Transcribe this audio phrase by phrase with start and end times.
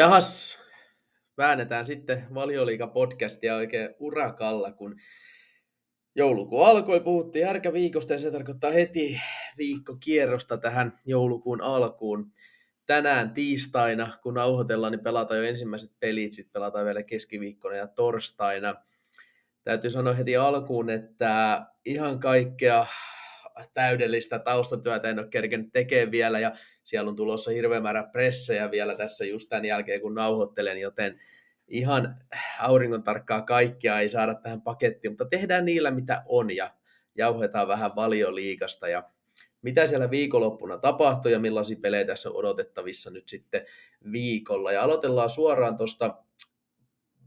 [0.00, 0.58] Jahas,
[1.38, 4.96] väännetään sitten valioliiga-podcastia oikein urakalla, kun
[6.14, 9.20] joulukuun alkoi, puhuttiin härkäviikosta ja se tarkoittaa heti
[9.56, 12.32] viikkokierrosta tähän joulukuun alkuun.
[12.86, 18.74] Tänään tiistaina, kun nauhoitellaan, niin pelataan jo ensimmäiset pelit, sitten pelataan vielä keskiviikkona ja torstaina.
[19.64, 22.86] Täytyy sanoa heti alkuun, että ihan kaikkea
[23.74, 28.94] täydellistä taustatyötä en ole kerkenyt tekemään vielä ja siellä on tulossa hirveä määrä pressejä vielä
[28.94, 31.20] tässä just tämän jälkeen, kun nauhoittelen, joten
[31.68, 32.16] ihan
[32.60, 36.74] auringon tarkkaa kaikkia ei saada tähän pakettiin, mutta tehdään niillä mitä on ja
[37.14, 39.10] jauhetaan vähän valioliikasta ja
[39.62, 43.66] mitä siellä viikonloppuna tapahtui ja millaisia pelejä tässä on odotettavissa nyt sitten
[44.12, 44.72] viikolla.
[44.72, 46.24] Ja aloitellaan suoraan tuosta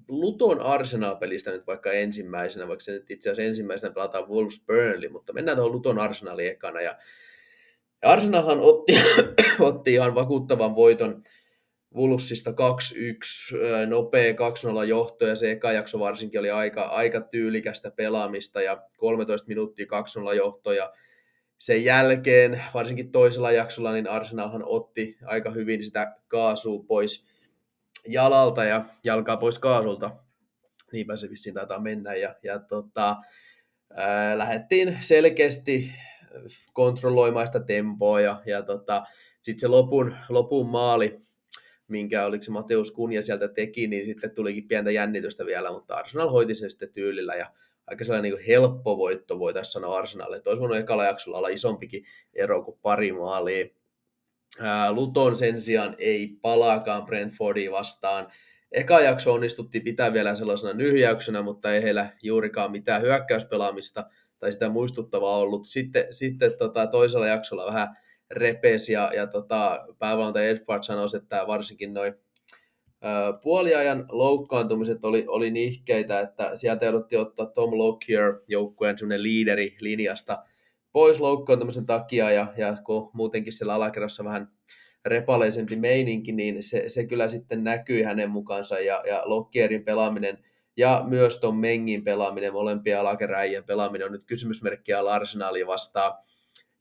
[0.07, 5.33] Luton Arsenal-pelistä nyt vaikka ensimmäisenä, vaikka se nyt itse asiassa ensimmäisenä pelataan Wolves Burnley, mutta
[5.33, 6.81] mennään tuohon Luton Arsenalin ekana.
[6.81, 6.97] Ja,
[8.03, 8.93] ja Arsenalhan otti,
[9.59, 11.23] otti ihan vakuuttavan voiton
[11.95, 12.53] Wolvesista 2-1,
[13.87, 19.47] nopea 2-0 johto ja se eka jakso varsinkin oli aika, aika tyylikästä pelaamista ja 13
[19.47, 19.85] minuuttia
[20.31, 20.93] 2-0 johto ja
[21.57, 27.25] sen jälkeen, varsinkin toisella jaksolla, niin Arsenalhan otti aika hyvin sitä kaasua pois
[28.07, 30.11] jalalta ja jalkaa pois kaasulta.
[30.91, 32.15] Niinpä se vissiin taitaa mennä.
[32.15, 33.15] Ja, ja tota,
[33.93, 35.91] ää, lähdettiin selkeästi
[36.73, 39.03] kontrolloimaan sitä tempoa ja, ja tota,
[39.41, 41.21] sitten se lopun, lopun maali,
[41.87, 46.29] minkä oliko se Mateus Kunja sieltä teki, niin sitten tulikin pientä jännitystä vielä, mutta Arsenal
[46.29, 47.51] hoiti sen sitten tyylillä ja
[47.87, 50.37] aika sellainen niin helppo voitto voitaisiin sanoa Arsenalille.
[50.37, 53.65] Että olisi voinut ekalla jaksolla olla isompikin ero kuin pari maalia.
[54.89, 58.31] Luton sen sijaan ei palaakaan Brentfordiin vastaan.
[58.71, 64.05] Eka jakso onnistuttiin pitää vielä sellaisena nyhjäyksenä, mutta ei heillä juurikaan mitään hyökkäyspelaamista
[64.43, 65.67] tai sitä muistuttavaa ollut.
[65.67, 67.97] Sitten, sitten tota, toisella jaksolla vähän
[68.31, 72.13] repesi ja, ja tota, päävalmentaja Edward sanoi, että varsinkin noin
[73.43, 80.43] puoliajan loukkaantumiset oli, oli nihkeitä, että sieltä jouduttiin ottaa Tom Lockyer joukkueen semmoinen liideri linjasta
[80.91, 84.47] pois loukkaantumisen takia ja, ja kun muutenkin siellä alakerrassa vähän
[85.05, 90.37] repaleisempi meininki, niin se, se kyllä sitten näkyi hänen mukaansa ja, ja Lockyerin pelaaminen
[90.77, 96.13] ja myös Tom Mengin pelaaminen, molempia alakeräjien pelaaminen on nyt kysymysmerkkiä Arsenalia vastaan.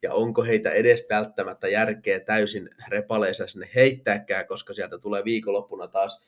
[0.03, 6.22] Ja onko heitä edes välttämättä järkeä täysin repaleissa sinne heittääkään, koska sieltä tulee viikonloppuna taas,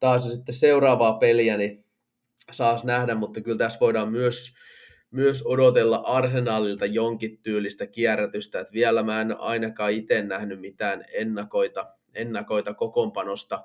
[0.00, 1.84] taas sitten seuraavaa peliä, niin
[2.52, 4.54] saas nähdä, mutta kyllä tässä voidaan myös,
[5.10, 11.86] myös odotella Arsenalilta jonkin tyylistä kierrätystä, että vielä mä en ainakaan itse nähnyt mitään ennakoita,
[12.14, 13.64] ennakoita kokoonpanosta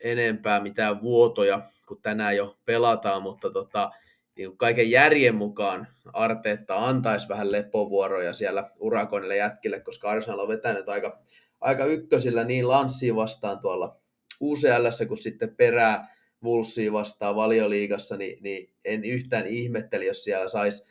[0.00, 3.90] enempää, mitään vuotoja, kun tänään jo pelataan, mutta tota,
[4.36, 10.88] niin kaiken järjen mukaan Arteetta antaisi vähän lepovuoroja siellä urakoinille jätkille, koska Arsenal on vetänyt
[10.88, 11.18] aika,
[11.60, 14.00] aika ykkösillä niin Lanssiin vastaan tuolla
[14.40, 20.84] UCL, kun sitten perää Vulssiin vastaan valioliigassa, niin, niin en yhtään ihmetteli, jos siellä saisi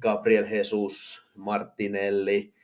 [0.00, 2.54] Gabriel Jesus, Martinelli,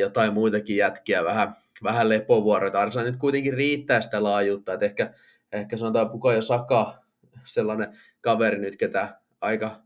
[0.00, 2.80] jotain muitakin jätkiä vähän, vähän lepovuoroita.
[2.80, 5.14] Arsenal nyt kuitenkin riittää sitä laajuutta, että ehkä,
[5.52, 7.04] ehkä sanotaan Puka jo Saka
[7.44, 9.84] sellainen kaveri nyt, ketä aika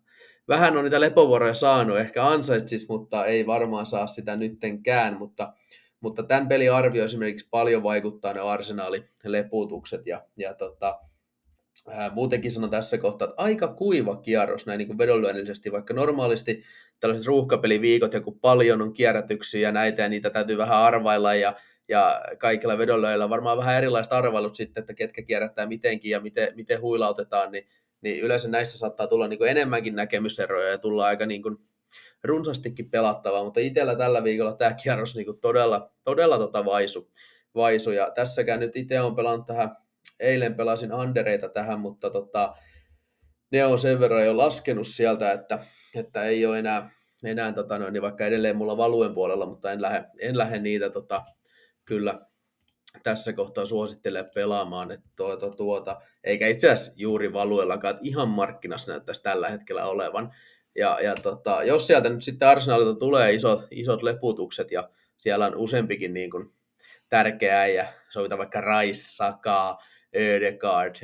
[0.48, 5.52] vähän on niitä lepovuoroja saanut, ehkä ansaitsis, mutta ei varmaan saa sitä nyttenkään, mutta,
[6.00, 10.98] mutta tämän pelin arvio esimerkiksi paljon vaikuttaa ne arsenaalin leputukset ja, ja tota,
[11.88, 16.62] ää, muutenkin sanon tässä kohtaa, että aika kuiva kierros näin niin vedonlyönnillisesti, vaikka normaalisti
[17.00, 21.56] tällaiset ruuhkapeliviikot ja kun paljon on kierrätyksiä ja näitä ja niitä täytyy vähän arvailla ja,
[21.88, 26.80] ja kaikilla vedonlyöillä varmaan vähän erilaiset arvailut sitten, että ketkä kierrättää mitenkin ja miten, miten
[26.80, 27.68] huilautetaan, niin
[28.00, 31.56] niin yleensä näissä saattaa tulla niin kuin enemmänkin näkemyseroja ja tulla aika niin kuin
[32.24, 37.10] runsastikin pelattavaa, mutta itsellä tällä viikolla tämä kierros niin kuin todella, todella tota vaisu,
[37.54, 37.90] vaisu.
[37.90, 39.76] Ja tässäkään nyt itse on pelannut tähän,
[40.20, 42.54] eilen pelasin andereita tähän, mutta tota,
[43.52, 45.58] ne on sen verran jo laskenut sieltä, että,
[45.94, 46.90] että ei ole enää,
[47.24, 50.90] enää tota noin, niin vaikka edelleen mulla valuen puolella, mutta en lähde, en lähde niitä
[50.90, 51.24] tota,
[51.88, 52.20] kyllä
[53.02, 58.92] tässä kohtaa suosittelee pelaamaan, että tuota, tuota, eikä itse asiassa juuri valuellakaan, että ihan markkinassa
[58.92, 60.34] näyttäisi tällä hetkellä olevan.
[60.74, 65.56] Ja, ja tota, jos sieltä nyt sitten Arsenalilta tulee isot, isot leputukset ja siellä on
[65.56, 66.52] useampikin niin kuin
[67.08, 69.78] tärkeä ja sovita vaikka Rice, Saka,
[70.16, 70.96] Ödegaard,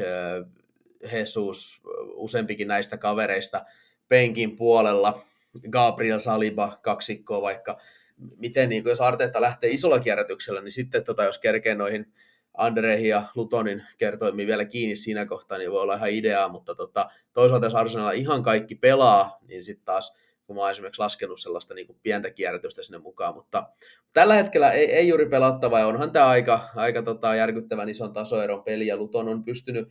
[1.12, 1.80] Jesus,
[2.14, 3.64] useampikin näistä kavereista
[4.08, 5.24] penkin puolella,
[5.70, 7.80] Gabriel Saliba, kaksikkoa vaikka,
[8.16, 12.12] miten niin kuin, jos Arteetta lähtee isolla kierrätyksellä, niin sitten tota, jos kerkee noihin
[12.54, 17.10] Andreihin ja Lutonin kertoimiin vielä kiinni siinä kohtaa, niin voi olla ihan ideaa, mutta tota,
[17.32, 20.14] toisaalta jos Arsenal ihan kaikki pelaa, niin sitten taas
[20.46, 23.66] kun mä oon esimerkiksi laskenut sellaista niin kuin pientä kierrätystä sinne mukaan, mutta
[24.12, 28.64] tällä hetkellä ei, ei juuri pelattava, ja onhan tämä aika, aika tota, järkyttävän ison tasoeron
[28.64, 29.88] peli, ja Luton on pystynyt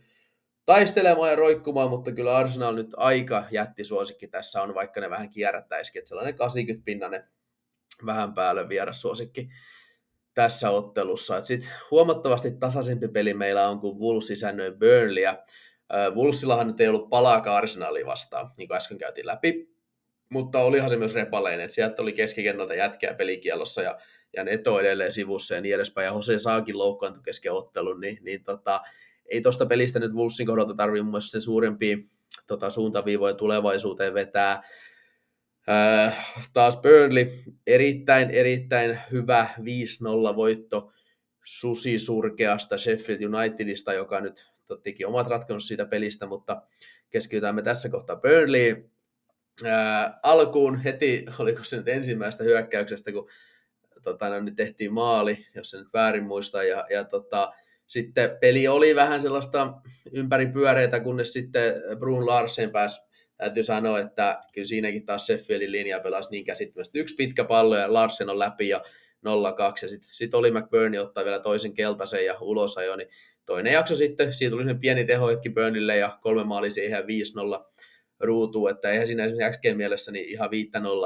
[0.66, 6.00] taistelemaan ja roikkumaan, mutta kyllä Arsenal nyt aika jättisuosikki tässä on, vaikka ne vähän kierrättäisikin,
[6.00, 7.24] että sellainen 80 pinnanen
[8.06, 9.48] vähän päälle vierassuosikki
[10.34, 11.42] tässä ottelussa.
[11.42, 15.38] Sitten huomattavasti tasaisempi peli meillä on, kun Wolves isännöi Burnleyä.
[16.14, 19.74] Wolvesillahan nyt ei ollut palaakaan Arsenalia vastaan, niin kuin äsken käytiin läpi,
[20.28, 23.98] mutta olihan se myös repaleinen, että sieltä oli keskikentältä jätkää pelikielossa ja,
[24.36, 28.44] ja Neto edelleen sivussa ja niin edespäin, ja Jose saakin loukkaantui kesken ottelun, niin, niin
[28.44, 28.80] tota,
[29.26, 31.96] ei tuosta pelistä nyt Wolvesin kohdalta tarvitse mun mielestä sen suurempia
[32.46, 34.62] tota, suuntaviivoja tulevaisuuteen vetää.
[35.68, 39.48] Äh, taas Burnley, erittäin, erittäin hyvä
[40.32, 40.92] 5-0 voitto
[41.44, 46.62] susi surkeasta Sheffield Unitedista, joka nyt tottikin omat ratkaisut siitä pelistä, mutta
[47.10, 48.90] keskitytään me tässä kohtaa Burnley.
[49.66, 53.28] Äh, alkuun heti, oliko se nyt ensimmäistä hyökkäyksestä, kun
[54.02, 57.52] tota, no, nyt tehtiin maali, jos se nyt väärin muista, ja, ja tota,
[57.86, 59.72] sitten peli oli vähän sellaista
[60.12, 63.02] ympäripyöreitä, kunnes sitten Brun Larsen pääsi
[63.44, 66.98] täytyy sanoa, että kyllä siinäkin taas Sheffieldin linja pelasi niin käsittämättä.
[66.98, 68.82] Yksi pitkä pallo ja Larsen on läpi ja
[69.26, 69.28] 0-2
[69.82, 73.08] ja sitten sit oli McBurney ottaa vielä toisen keltaisen ja ulos ajo, niin
[73.46, 77.06] toinen jakso sitten, siitä tuli pieni tehohetki Burnille ja kolme maali siihen 5-0
[78.20, 80.50] ruutuun, että eihän siinä esimerkiksi XG mielessä niin ihan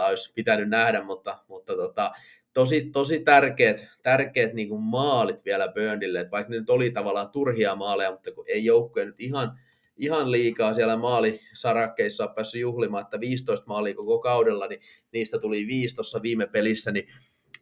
[0.04, 2.12] 5-0 olisi pitänyt nähdä, mutta, mutta tota,
[2.52, 7.76] tosi, tosi tärkeät, tärkeät niin maalit vielä Burnille, että vaikka ne nyt oli tavallaan turhia
[7.76, 9.60] maaleja, mutta kun ei joukkue nyt ihan,
[9.98, 14.80] ihan liikaa siellä maalisarakkeissa ole päässyt juhlimaan, että 15 maalia koko kaudella, niin
[15.12, 17.08] niistä tuli 5 tuossa viime pelissä, niin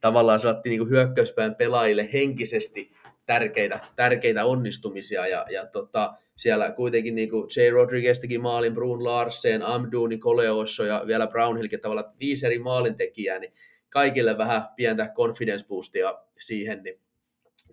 [0.00, 2.92] tavallaan saatti niin hyökkäyspään pelaajille henkisesti
[3.26, 7.70] tärkeitä, tärkeitä onnistumisia, ja, ja tota, siellä kuitenkin niin kuin J.
[7.70, 13.52] Rodriguez teki maalin, Brun Larsen, Amdu, Nicoleosso ja vielä Brownhillkin tavallaan viisi eri maalintekijää, niin
[13.90, 17.00] kaikille vähän pientä confidence boostia siihen, niin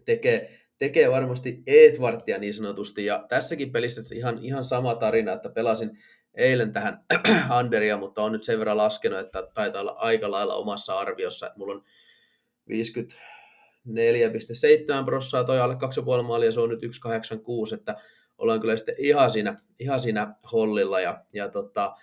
[0.06, 3.06] tekee, tekee varmasti Edwardia niin sanotusti.
[3.06, 5.98] Ja tässäkin pelissä ihan, ihan sama tarina, että pelasin
[6.36, 7.06] eilen tähän
[7.50, 11.60] Anderia, mutta on nyt sen verran laskenut, että taitaa olla aika lailla omassa arviossa, että
[11.60, 11.84] mulla on
[12.72, 12.75] 54,7
[15.06, 15.80] prossaa toi alle 2,5
[16.24, 16.90] maalia, se on nyt 1,86,
[17.74, 17.96] että
[18.38, 21.96] ollaan kyllä sitten ihan siinä, ihan siinä hollilla ja, ja tota,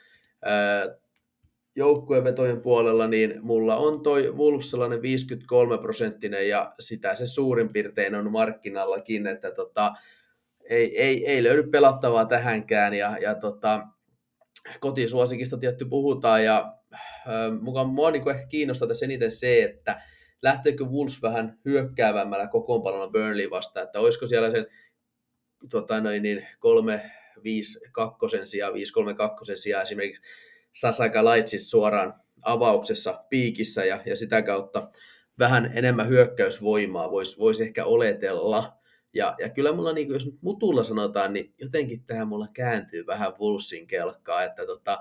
[1.81, 8.15] joukkuevetojen puolella, niin mulla on toi Wolves sellainen 53 prosenttinen ja sitä se suurin piirtein
[8.15, 9.93] on markkinallakin, että tota,
[10.71, 13.87] ei, ei, ei löydy pelattavaa tähänkään ja, ja tota,
[14.81, 17.01] kotisuosikista tietty puhutaan ja äh,
[17.61, 20.03] mukaan mua niin ehkä kiinnostaa tässä eniten se, että
[20.43, 24.67] lähteekö Wolves vähän hyökkäävämmällä kokoonpanolla Burnley vastaan, että olisiko siellä sen
[25.71, 27.11] tota noin, niin 3
[27.45, 30.23] 5 2 sijaan, 5 3 2 sijaan esimerkiksi
[30.73, 34.91] Sasaka Laitsis suoraan avauksessa piikissä ja, ja sitä kautta
[35.39, 38.77] vähän enemmän hyökkäysvoimaa voisi vois ehkä oletella.
[39.15, 43.33] Ja, ja kyllä mulla, niin jos nyt mutulla sanotaan, niin jotenkin tämä mulla kääntyy vähän
[43.41, 44.99] Wolvesin kelkkaa, että tota,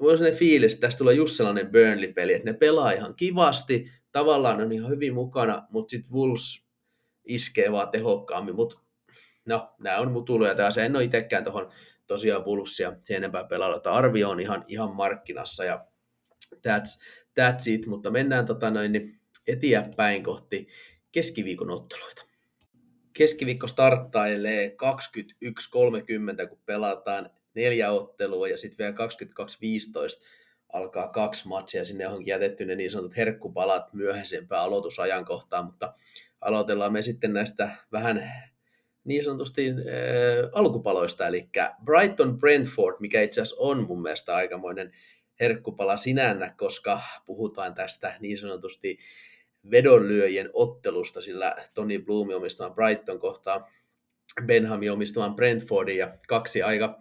[0.00, 3.90] mulla on sellainen fiilis, että tästä tulee just sellainen Burnley-peli, että ne pelaa ihan kivasti,
[4.12, 6.64] tavallaan on ihan hyvin mukana, mutta sitten Wolves
[7.24, 8.78] iskee vaan tehokkaammin, mutta
[9.46, 11.72] no, nämä on mutuloja taas, en ole itsekään tuohon
[12.06, 15.86] tosiaan Wolvesia sen enempää että arvio on ihan, ihan markkinassa ja
[16.54, 17.00] that's,
[17.40, 20.68] that's it, mutta mennään tota noin, niin eteenpäin kohti
[21.12, 22.22] keskiviikon otteluita.
[23.12, 24.76] Keskiviikko starttailee
[26.38, 28.96] 21.30, kun pelataan neljä ottelua ja sitten vielä
[30.20, 30.24] 22.15
[30.72, 31.84] alkaa kaksi matsia.
[31.84, 35.94] Sinne on jätetty ne niin sanotut herkkupalat myöhäisempään aloitusajankohtaan, mutta
[36.40, 38.32] aloitellaan me sitten näistä vähän
[39.04, 39.74] niin sanotusti äh,
[40.52, 41.48] alkupaloista, eli
[41.84, 44.92] Brighton Brentford, mikä itse asiassa on mun mielestä aikamoinen
[45.40, 48.98] herkkupala sinännä, koska puhutaan tästä niin sanotusti
[49.70, 53.68] vedonlyöjien ottelusta, sillä Tony Bloom omistamaan Brighton kohtaa
[54.46, 55.96] Benhamin omistamaan Brentfordin.
[55.96, 56.98] Ja kaksi aika,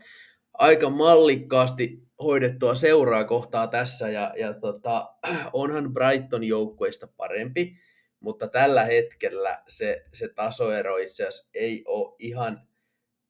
[0.53, 4.10] aika mallikkaasti hoidettua seuraa kohtaa tässä.
[4.10, 5.13] Ja, ja tota,
[5.53, 7.77] onhan Brighton joukkueista parempi,
[8.23, 12.61] mutta tällä hetkellä se, se tasoero itse asiassa ei ole ihan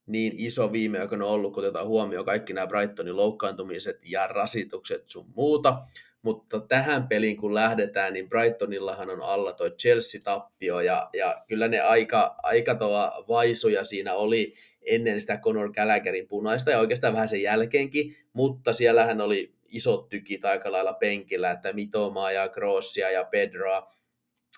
[0.06, 5.26] niin iso viime aikoina ollut, kun otetaan huomioon kaikki nämä Brightonin loukkaantumiset ja rasitukset sun
[5.36, 5.78] muuta.
[6.22, 11.80] Mutta tähän peliin kun lähdetään, niin Brightonillahan on alla toi Chelsea-tappio, ja, ja kyllä ne
[11.80, 12.80] aika, aika
[13.28, 19.22] vaisuja siinä oli ennen sitä Conor Gallagherin punaista, ja oikeastaan vähän sen jälkeenkin, mutta siellähän
[19.22, 23.94] oli isot tykit aika lailla penkillä, että Mitomaa ja Grossia ja Pedroa,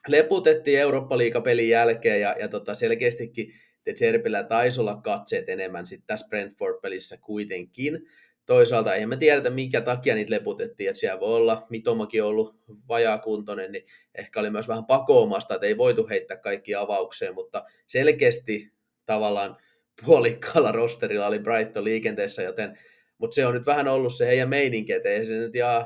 [0.07, 3.53] leputettiin Eurooppa-liigapelin jälkeen ja, ja tota, selkeästikin
[3.85, 8.07] De Zerbillä taisi olla katseet enemmän sitten tässä Brentford-pelissä kuitenkin.
[8.45, 12.55] toisaalta eihän me tiedetä, mikä takia niitä leputettiin, että siellä voi olla, Mitomakin on ollut
[12.87, 13.85] vajaakuntoinen, niin
[14.15, 18.71] ehkä oli myös vähän pakoomasta, että ei voitu heittää kaikki avaukseen, mutta selkeästi
[19.05, 19.57] tavallaan
[20.05, 22.79] puolikkaalla rosterilla oli Brighton liikenteessä, joten,
[23.17, 25.85] mutta se on nyt vähän ollut se heidän meininki, että ei se nyt ihan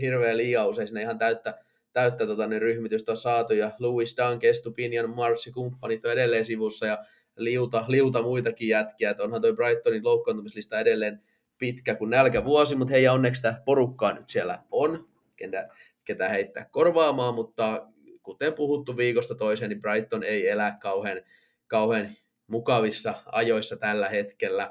[0.00, 1.58] hirveän liian usein sinne ihan täyttä,
[1.92, 6.86] täyttä tota, niin ryhmitystä on saatu, ja Louis Dunn, Kestupinian, Marci kumppanit on edelleen sivussa,
[6.86, 7.04] ja
[7.36, 11.22] liuta, liuta muitakin jätkiä, että onhan toi Brightonin loukkaantumislista edelleen
[11.58, 15.68] pitkä kuin nälkävuosi, mutta heidän onneksi tämä porukkaa nyt siellä on, ketä,
[16.04, 17.86] ketä heittää korvaamaan, mutta
[18.22, 21.20] kuten puhuttu viikosta toiseen, niin Brighton ei elä kauhean,
[21.66, 22.16] kauhean
[22.46, 24.70] mukavissa ajoissa tällä hetkellä.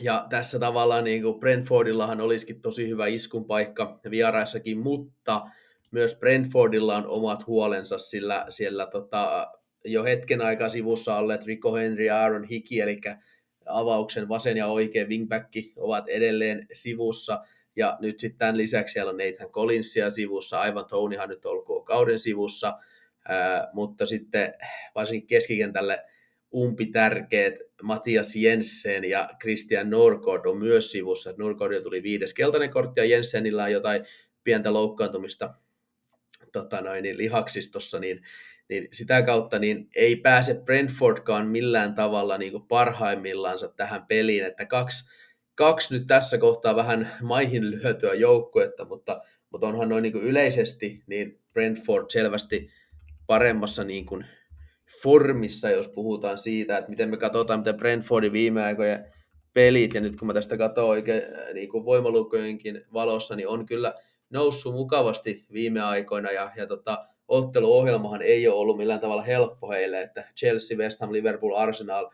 [0.00, 5.46] Ja tässä tavallaan niin kuin Brentfordillahan olisikin tosi hyvä iskun paikka vieraissakin, mutta
[5.90, 9.52] myös Brentfordilla on omat huolensa, sillä siellä tota,
[9.84, 13.00] jo hetken aikaa sivussa olleet Rico Henry ja Aaron Hickey, eli
[13.66, 17.44] avauksen vasen ja oikea wingback ovat edelleen sivussa.
[17.76, 22.18] Ja nyt sitten tämän lisäksi siellä on Nathan Collinsia sivussa, aivan Tonyhan nyt olkoon kauden
[22.18, 22.78] sivussa,
[23.28, 24.54] ää, mutta sitten
[24.94, 26.04] varsinkin keskikentälle
[26.54, 31.34] umpi tärkeät Matias Jensen ja Christian Norgård on myös sivussa.
[31.38, 34.04] Norgårdilla tuli viides keltainen kortti ja Jensenillä on jotain
[34.44, 35.54] pientä loukkaantumista
[36.60, 38.22] tota noin, niin lihaksistossa, niin,
[38.68, 44.66] niin sitä kautta niin ei pääse Brentfordkaan millään tavalla niin kuin parhaimmillaansa tähän peliin, että
[44.66, 45.08] kaksi,
[45.54, 49.22] kaksi nyt tässä kohtaa vähän maihin lyötyä joukkuetta, mutta,
[49.52, 52.70] mutta onhan noin niin kuin yleisesti niin Brentford selvästi
[53.26, 54.26] paremmassa niin kuin
[55.02, 59.12] formissa, jos puhutaan siitä, että miten me katsotaan, miten Brentfordin viime aikojen
[59.52, 61.22] pelit, ja nyt kun mä tästä katson oikein
[61.54, 63.94] niin kuin voimalukujenkin valossa, niin on kyllä
[64.30, 70.00] noussut mukavasti viime aikoina, ja, ja tota, otteluohjelmahan ei ole ollut millään tavalla helppo heille,
[70.00, 72.10] että Chelsea, West Ham, Liverpool, Arsenal,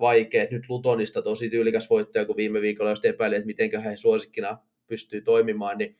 [0.00, 0.50] vaikeet.
[0.50, 5.20] Nyt Lutonista tosi tyylikäs voittaja, kun viime viikolla jos epäili, että miten he suosikkina pystyy
[5.20, 5.96] toimimaan, niin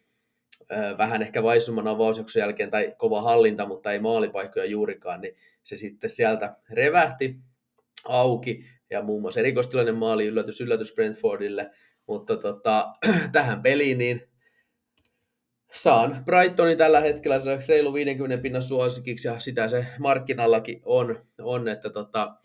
[0.99, 6.11] vähän ehkä vaisumman avausjakson jälkeen tai kova hallinta, mutta ei maalipaikkoja juurikaan, niin se sitten
[6.11, 7.37] sieltä revähti
[8.05, 11.71] auki ja muun muassa erikoistilainen maali yllätys, yllätys Brentfordille,
[12.07, 12.95] mutta tota,
[13.33, 14.29] tähän peliin niin
[15.73, 16.23] saan.
[16.25, 21.91] Brightonin tällä hetkellä se reilu 50 pinnan suosikiksi ja sitä se markkinallakin on, on että
[21.91, 22.37] tota,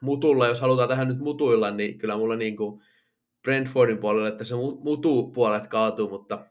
[0.00, 2.82] mutulla, jos halutaan tähän nyt mutuilla, niin kyllä mulla niin kuin
[3.42, 6.46] Brentfordin puolelle, että se mutu puolet kaatuu, mutta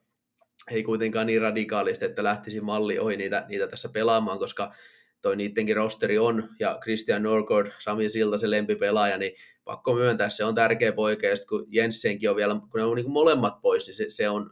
[0.71, 4.73] ei kuitenkaan niin radikaalisti, että lähtisi malli ohi niitä, niitä tässä pelaamaan, koska
[5.21, 9.31] toi niidenkin rosteri on, ja Christian Norgård, Sami Silta se lempipelaaja, niin
[9.65, 13.11] pakko myöntää, se on tärkeä poika, ja kun Jensenkin on vielä, kun ne on niin
[13.11, 14.51] molemmat pois, niin se, se on,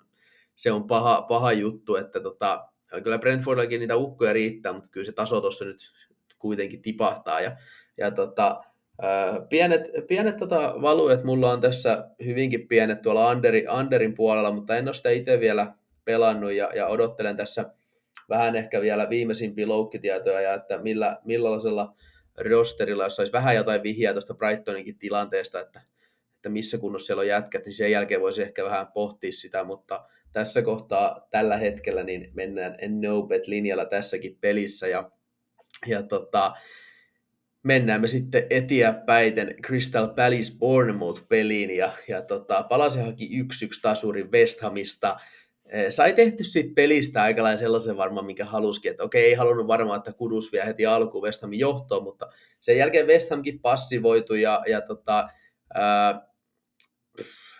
[0.55, 2.67] se on paha, paha juttu, että tota,
[3.03, 5.77] kyllä Brentfordillakin niitä ukkoja riittää, mutta kyllä se taso tuossa nyt
[6.39, 7.57] kuitenkin tipahtaa, ja,
[7.97, 8.63] ja tota,
[9.49, 14.87] Pienet, pienet tota, valuet mulla on tässä hyvinkin pienet tuolla Anderin, Anderin puolella, mutta en
[14.87, 15.73] ole sitä itse vielä
[16.05, 17.65] pelannut ja, ja odottelen tässä
[18.29, 21.95] vähän ehkä vielä viimeisimpiä loukkitietoja ja että millä, millaisella
[22.49, 25.81] rosterilla, jos saisi vähän jotain vihjaa tuosta Brightoninkin tilanteesta, että,
[26.35, 30.05] että missä kunnossa siellä on jätkät, niin sen jälkeen voisi ehkä vähän pohtia sitä, mutta
[30.33, 35.11] tässä kohtaa tällä hetkellä niin mennään no bet linjalla tässäkin pelissä ja,
[35.87, 36.53] ja tota,
[37.63, 44.61] mennään me sitten eteenpäiten Crystal Palace Bournemouth-peliin ja, ja tota, Palase haki 1-1 tasurin West
[44.61, 45.17] Hamista.
[45.89, 50.13] Sai tehty siitä pelistä aika sellaisen varmaan, mikä halusikin, että okei, ei halunnut varmaan, että
[50.13, 52.29] Kudus vielä heti alkuun West Hamin johtoon, mutta
[52.61, 55.29] sen jälkeen West Hamkin passivoitu ja, ja tota,
[55.73, 56.27] ää,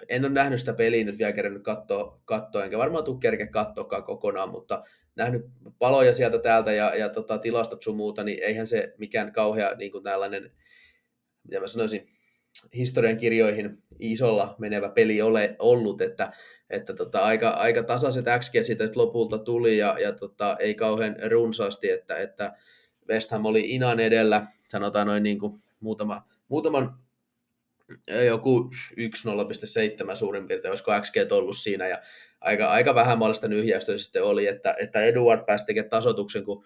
[0.10, 4.04] en ole nähnyt sitä peliä nyt vielä kerännyt katsoa, katsoa enkä varmaan tule kerkeä katsoakaan
[4.04, 4.84] kokonaan, mutta
[5.16, 5.46] nähnyt
[5.80, 9.92] paloja sieltä täältä ja, ja tota, tilastot sun muuta, niin eihän se mikään kauhea niin
[9.92, 10.52] kuin tällainen,
[11.44, 12.08] mitä mä sanoisin,
[12.76, 16.34] historian kirjoihin isolla menevä peli ole ollut, että
[16.70, 21.90] että tota, aika, aika tasaiset x siitä lopulta tuli ja, ja tota, ei kauhean runsaasti,
[21.90, 22.54] että, että
[23.10, 27.00] West Ham oli Inan edellä, sanotaan noin niin kuin muutama, muutaman
[28.26, 28.72] joku
[30.10, 32.02] 1.0.7 suurin piirtein, olisiko XG ollut siinä, ja
[32.42, 36.66] aika, aika vähän maalista nyhjäystä sitten oli, että, että Eduard pääsi tekemään tasotuksen, kun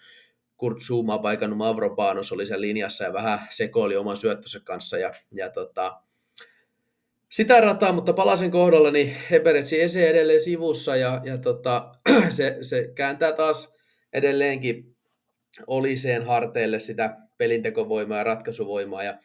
[0.58, 5.50] Kurt Zuma paikannut Mavropanos oli sen linjassa ja vähän sekoili oman syöttönsä kanssa, ja, ja
[5.50, 6.02] tota,
[7.30, 11.96] sitä rataa, mutta palasen kohdalla, niin Heberetsi esi edelleen sivussa ja, ja tota,
[12.30, 13.76] se, se, kääntää taas
[14.14, 14.98] edelleenkin
[15.68, 19.04] Oliseen harteille sitä pelintekovoimaa ja ratkaisuvoimaa.
[19.04, 19.18] Ja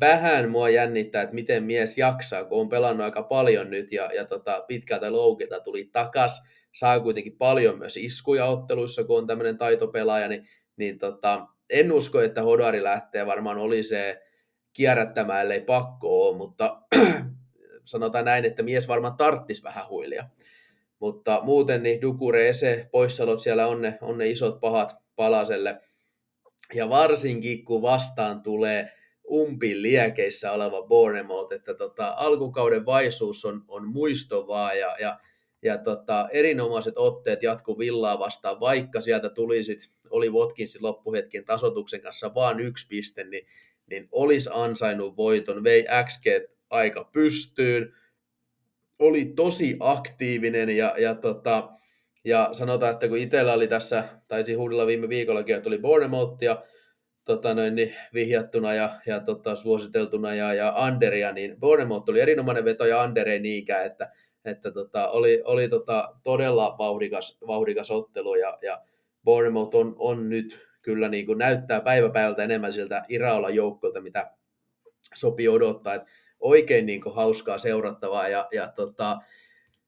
[0.00, 4.24] vähän mua jännittää, että miten mies jaksaa, kun on pelannut aika paljon nyt ja, ja
[4.24, 10.28] tota, pitkältä loukilta tuli takas, saa kuitenkin paljon myös iskuja otteluissa, kun on tämmöinen taitopelaaja,
[10.28, 14.16] niin, niin tota, en usko, että Hodari lähtee varmaan Oliseen
[14.72, 16.82] kierrättämään, ellei pakko ole, mutta
[17.84, 20.28] sanotaan näin, että mies varmaan tarttis vähän huilia.
[20.98, 25.80] Mutta muuten niin Dukure Ese, poissaolot siellä on ne, on ne isot pahat palaselle.
[26.74, 28.92] Ja varsinkin kun vastaan tulee
[29.30, 35.20] umpin liekeissä oleva Bournemouth, että tota, alkukauden vaisuus on, on muistovaa ja, ja,
[35.62, 42.00] ja tota, erinomaiset otteet jatku Villaa vastaan, vaikka sieltä tuli sit, oli Watkinsin loppuhetken tasotuksen
[42.00, 43.46] kanssa vaan yksi piste, niin,
[43.86, 46.26] niin olisi ansainnut voiton, vei XG
[46.70, 47.94] aika pystyyn,
[48.98, 51.70] oli tosi aktiivinen ja, ja, tota,
[52.24, 56.62] ja sanotaan, että kun itsellä oli tässä, taisi huudella viime viikollakin, että oli Bournemouthia,
[57.24, 62.64] tota noin, niin vihjattuna ja, ja tota, suositeltuna ja, ja Anderia, niin Bournemouth oli erinomainen
[62.64, 64.12] veto ja Ander ei niinkään, että,
[64.44, 68.82] että tota, oli, oli tota, todella vauhdikas, vauhdikas ottelu ja, ja
[69.24, 74.30] Bournemouth on, on nyt kyllä niin kuin näyttää päivä päivältä enemmän siltä Iraola joukkolta, mitä
[75.14, 75.94] sopii odottaa.
[75.94, 79.18] että oikein niin kuin hauskaa seurattavaa ja, ja tota,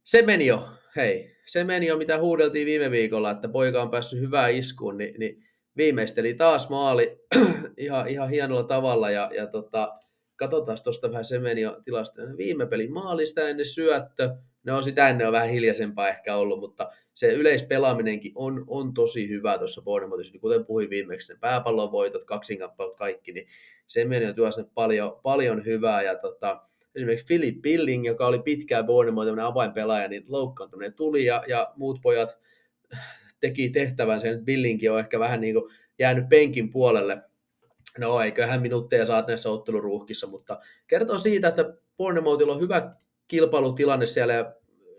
[0.05, 4.21] se meni jo, hei, se meni jo mitä huudeltiin viime viikolla, että poika on päässyt
[4.21, 5.45] hyvään iskuun, niin, niin
[5.77, 7.21] viimeisteli taas maali
[7.77, 9.95] ihan, ihan hienolla tavalla ja, ja tota,
[10.37, 12.37] katsotaan tuosta vähän se meni jo tilastoja.
[12.37, 17.33] Viime peli maalista ennen syöttö, no sitä ennen on vähän hiljaisempaa ehkä ollut, mutta se
[17.33, 23.33] yleispelaaminenkin on, on tosi hyvä tuossa Bournemouthissa, niin kuten puhuin viimeksi, ne pääpallovoitot, kaksinkappaleet, kaikki,
[23.33, 23.49] niin
[23.87, 26.03] se meni jo sinne paljon, paljon hyvää.
[26.03, 26.63] Ja tota,
[26.95, 32.39] esimerkiksi Philip Billing, joka oli pitkään Bournemouth avainpelaaja, niin loukkaantuminen tuli ja, ja muut pojat
[33.41, 37.23] teki tehtävän sen, Billingkin on ehkä vähän niin kuin jäänyt penkin puolelle.
[37.99, 42.91] No eiköhän minuutteja saat näissä otteluruuhkissa, mutta kertoo siitä, että Bournemouthilla on hyvä
[43.29, 44.55] kilpailutilanne siellä ja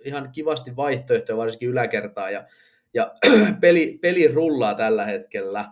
[0.06, 2.48] ihan kivasti vaihtoehtoja varsinkin yläkertaa ja,
[2.94, 3.16] ja
[3.62, 5.66] peli, peli rullaa tällä hetkellä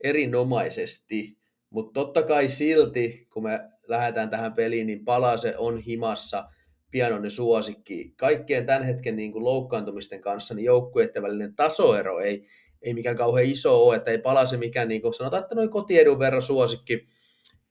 [0.00, 1.36] erinomaisesti,
[1.70, 6.44] mutta totta kai silti, kun me lähdetään tähän peliin, niin Palase on himassa–
[6.96, 8.12] pianoinen suosikki.
[8.16, 12.46] Kaikkien tämän hetken niin kuin loukkaantumisten kanssa niin joukkueiden välinen tasoero ei,
[12.82, 16.18] ei mikään kauhean iso ole, että ei palase mikään, niin kuin sanotaan, että noin kotiedun
[16.18, 17.08] verran suosikki.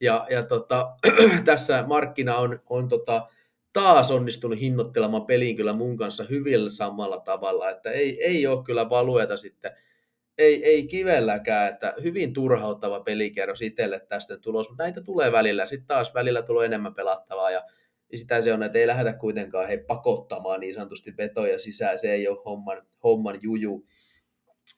[0.00, 0.96] Ja, ja tota,
[1.44, 3.26] tässä markkina on, on tota,
[3.72, 8.90] taas onnistunut hinnoittelemaan peliin kyllä mun kanssa hyvin samalla tavalla, että ei, ei ole kyllä
[8.90, 9.70] valueta sitten,
[10.38, 15.86] ei, ei kivelläkään, että hyvin turhauttava pelikierros itselle tästä tulos, mutta näitä tulee välillä, sitten
[15.86, 17.62] taas välillä tulee enemmän pelattavaa ja
[18.10, 22.12] niin sitä se on, että ei lähdetä kuitenkaan he pakottamaan niin sanotusti vetoja sisään, se
[22.12, 23.86] ei ole homman, homman juju,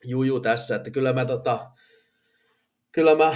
[0.03, 1.71] juju tässä, että kyllä mä, tota,
[2.91, 3.35] kyllä mä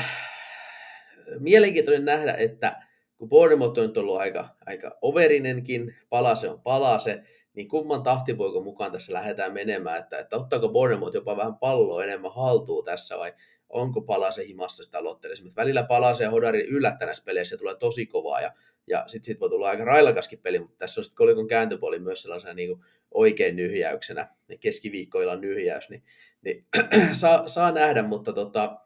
[1.39, 2.82] mielenkiintoinen nähdä, että
[3.17, 8.91] kun Bournemouth on nyt ollut aika, aika overinenkin, palase on palase, niin kumman tahtipoiko mukaan
[8.91, 13.34] tässä lähdetään menemään, että, että ottaako Bournemouth jopa vähän palloa enemmän haltuun tässä vai
[13.69, 15.62] onko palase himassa sitä aloitteellisuutta.
[15.62, 18.53] Välillä palase ja Hodari yllättää peleissä tulee tosi kovaa ja
[18.87, 22.21] ja sitten sit voi tulla aika railakaskin peli, mutta tässä on sitten kolikon kääntöpuoli myös
[22.21, 22.77] sellaisena niin
[23.11, 26.03] oikein nyhjäyksenä, keskiviikkoilla nyhjäys, niin,
[26.41, 26.65] niin
[27.11, 28.77] saa, saa, nähdä, mutta tota,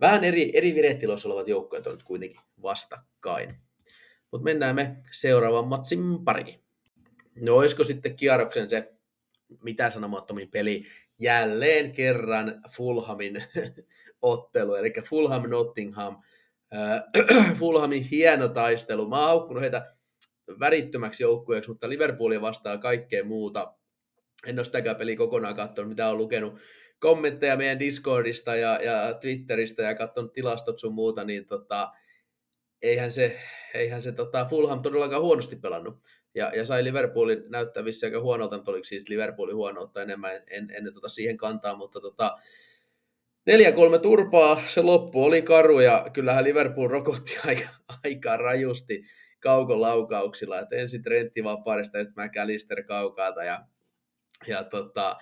[0.00, 3.56] vähän eri, eri vireettiloissa olevat joukkueet on nyt kuitenkin vastakkain.
[4.30, 6.60] Mutta mennään me seuraavan matsin pariin.
[7.34, 8.92] No olisiko sitten kierroksen se
[9.62, 10.84] mitä sanomattomin peli
[11.18, 13.44] jälleen kerran Fulhamin
[14.22, 16.22] ottelu, eli Fulham Nottingham
[16.74, 19.08] Äh, Fulhamin hieno taistelu.
[19.08, 19.94] Mä oon heitä
[20.60, 23.74] värittömäksi joukkueeksi, mutta Liverpoolia vastaa kaikkea muuta.
[24.46, 26.54] En ole sitäkään peliä kokonaan katsonut, mitä on lukenut
[26.98, 31.92] kommentteja meidän Discordista ja, ja Twitteristä ja katsonut tilastot sun muuta, niin tota,
[32.82, 33.36] eihän se,
[33.74, 35.98] eihän se tota Fulham todellakaan huonosti pelannut.
[36.34, 40.70] Ja, ja sai Liverpoolin näyttävissä aika huonolta, mutta oliko siis Liverpoolin huonoutta enemmän, en, en,
[40.70, 42.38] en tota siihen kantaa, mutta tota,
[43.50, 47.68] 4-3 turpaa, se loppu oli karu ja kyllähän Liverpool rokotti aika,
[48.04, 49.04] aika rajusti
[49.40, 50.60] kaukolaukauksilla.
[50.60, 53.66] Et ensin Trentti vapaudesta ja sitten McAllister kaukaata ja,
[54.46, 55.16] ja tota,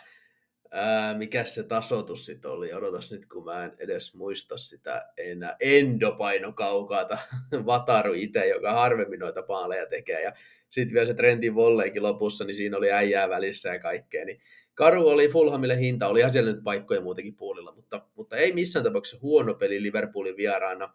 [0.71, 5.57] ää, mikä se tasotus sitten oli, odotas nyt kun mä en edes muista sitä enää,
[5.61, 7.19] endopaino kaukaata,
[7.67, 10.23] Vataru itse, joka harvemmin noita paaleja tekee.
[10.23, 10.33] Ja
[10.71, 14.41] sitten vielä se Trentin volleikin lopussa, niin siinä oli äijää välissä ja kaikkea, niin
[14.81, 19.19] Karu oli Fulhamille hinta, oli siellä nyt paikkoja muutenkin puolilla, mutta, mutta ei missään tapauksessa
[19.23, 20.95] huono peli Liverpoolin vieraana.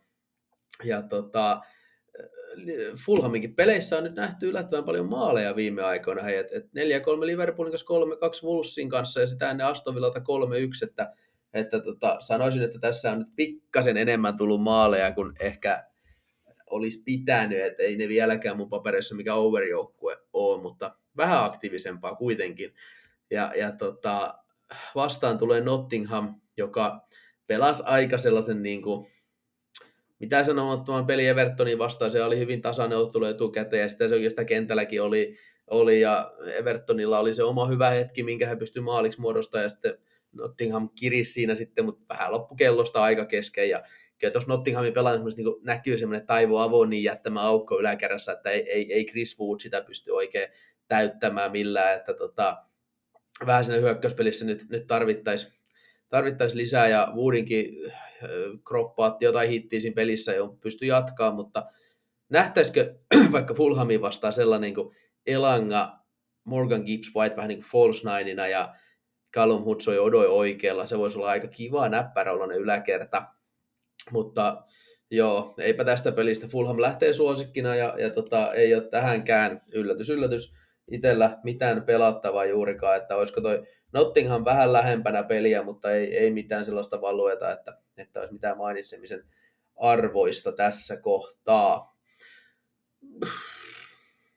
[0.83, 1.61] Ja tota,
[3.05, 6.23] Fulhaminkin peleissä on nyt nähty yllättävän paljon maaleja viime aikoina.
[6.23, 6.69] Hei, et, et 4-3
[7.25, 10.23] Liverpoolin kanssa 3-2 Wolvesin kanssa ja sitä ennen Aston Villalta 3-1,
[10.89, 11.13] että,
[11.53, 15.87] että tota, sanoisin, että tässä on nyt pikkasen enemmän tullut maaleja kuin ehkä
[16.69, 22.73] olisi pitänyt, että ei ne vieläkään mun paperissa mikä overjoukkue ole, mutta vähän aktiivisempaa kuitenkin.
[23.31, 24.33] Ja, ja tota,
[24.95, 27.07] vastaan tulee Nottingham, joka
[27.47, 29.07] pelasi aika sellaisen niin kuin,
[30.19, 34.45] mitä sanomattoman peli Evertonin vastaan, se oli hyvin tasainen ottelu etukäteen, ja sitten se oikeastaan
[34.45, 35.35] kentälläkin oli,
[35.67, 39.97] oli, ja Evertonilla oli se oma hyvä hetki, minkä he pystyi maaliksi muodostamaan, ja sitten
[40.31, 43.83] Nottingham kirisi siinä sitten, mutta vähän loppukellosta aika kesken, ja
[44.17, 48.93] kyllä tuossa Nottinghamin pelaajassa niin näkyy semmoinen Taivo Avonin jättämä aukko yläkerrassa, että ei, ei,
[48.93, 50.49] ei Chris Wood sitä pysty oikein
[50.87, 52.57] täyttämään millään, että tota,
[53.45, 55.53] vähän siinä hyökkäyspelissä nyt, nyt tarvittaisiin
[56.09, 57.99] tarvittais lisää, ja Woodinkin äh,
[58.67, 61.65] kroppaatti jotain hittiä siinä pelissä, jo pysty jatkaa, mutta
[62.29, 62.95] nähtäisikö
[63.31, 64.95] vaikka Fulhamin vastaan sellainen kuin
[65.27, 65.99] Elanga,
[66.43, 68.75] Morgan Gibbs White vähän niin kuin false nineina ja
[69.35, 73.25] Callum Hudson odoi oikealla, se voisi olla aika kiva näppäräoloinen yläkerta,
[74.11, 74.63] mutta
[75.11, 76.47] joo, eipä tästä pelistä.
[76.47, 79.61] Fulham lähtee suosikkina ja, ja tota, ei ole tähänkään.
[79.71, 80.53] Yllätys, yllätys
[80.91, 86.65] itsellä mitään pelattavaa juurikaan, että olisiko toi Nottingham vähän lähempänä peliä, mutta ei, ei mitään
[86.65, 89.25] sellaista valueta, että, että olisi mitään mainitsemisen
[89.75, 91.97] arvoista tässä kohtaa.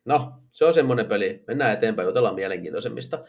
[0.04, 1.44] No, se on semmoinen peli.
[1.46, 3.24] Mennään eteenpäin, jutellaan mielenkiintoisemmista.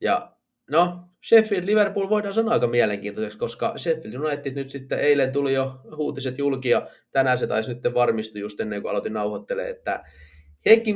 [0.00, 0.32] Ja
[0.70, 5.80] no, Sheffield Liverpool voidaan sanoa aika mielenkiintoiseksi, koska Sheffield United nyt sitten eilen tuli jo
[5.96, 10.04] huutiset julki ja tänään se taisi nyt varmistui just ennen kuin aloitin nauhoittelemaan, että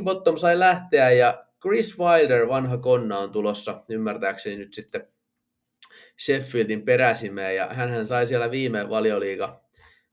[0.05, 5.09] Bottom sai lähteä ja Chris Wilder, vanha konna, on tulossa ymmärtääkseni nyt sitten
[6.25, 7.57] Sheffieldin peräsimeen.
[7.57, 9.61] Ja hän sai siellä viime valioliiga,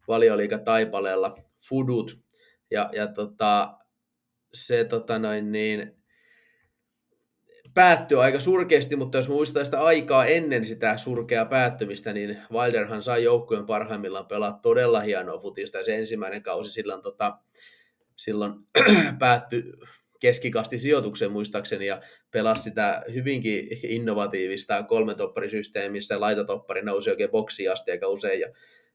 [0.08, 1.38] valioliiga taipaleella
[1.70, 2.20] fudut.
[2.72, 3.78] Ja, ja tota,
[4.54, 5.98] se tota noin niin,
[7.74, 13.24] päättyi aika surkeasti, mutta jos muistaa sitä aikaa ennen sitä surkeaa päättymistä, niin Wilderhan sai
[13.24, 17.38] joukkueen parhaimmillaan pelaa todella hienoa futista, ja se ensimmäinen kausi silloin, tota,
[18.17, 18.53] silloin
[19.19, 19.63] päättyi
[20.19, 22.01] keskikasti sijoituksen muistaakseni ja
[22.32, 28.39] pelasi sitä hyvinkin innovatiivista kolmetopparisysteemiä, missä laitatoppari nousi oikein boksiin asti aika usein.
[28.39, 28.47] Ja,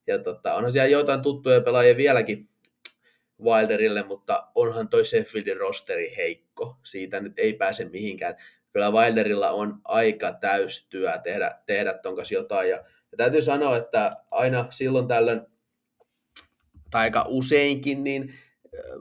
[0.06, 2.48] ja tota, onhan siellä joitain tuttuja pelaajia vieläkin
[3.42, 6.76] Wilderille, mutta onhan toi Sheffieldin rosteri heikko.
[6.85, 8.35] Siitä nyt ei pääse mihinkään.
[8.72, 12.70] Kyllä Wilderilla on aika täystyä tehdä, tehdä ton kanssa jotain.
[12.70, 12.76] Ja,
[13.12, 15.40] ja täytyy sanoa, että aina silloin tällöin,
[16.90, 18.35] tai aika useinkin, niin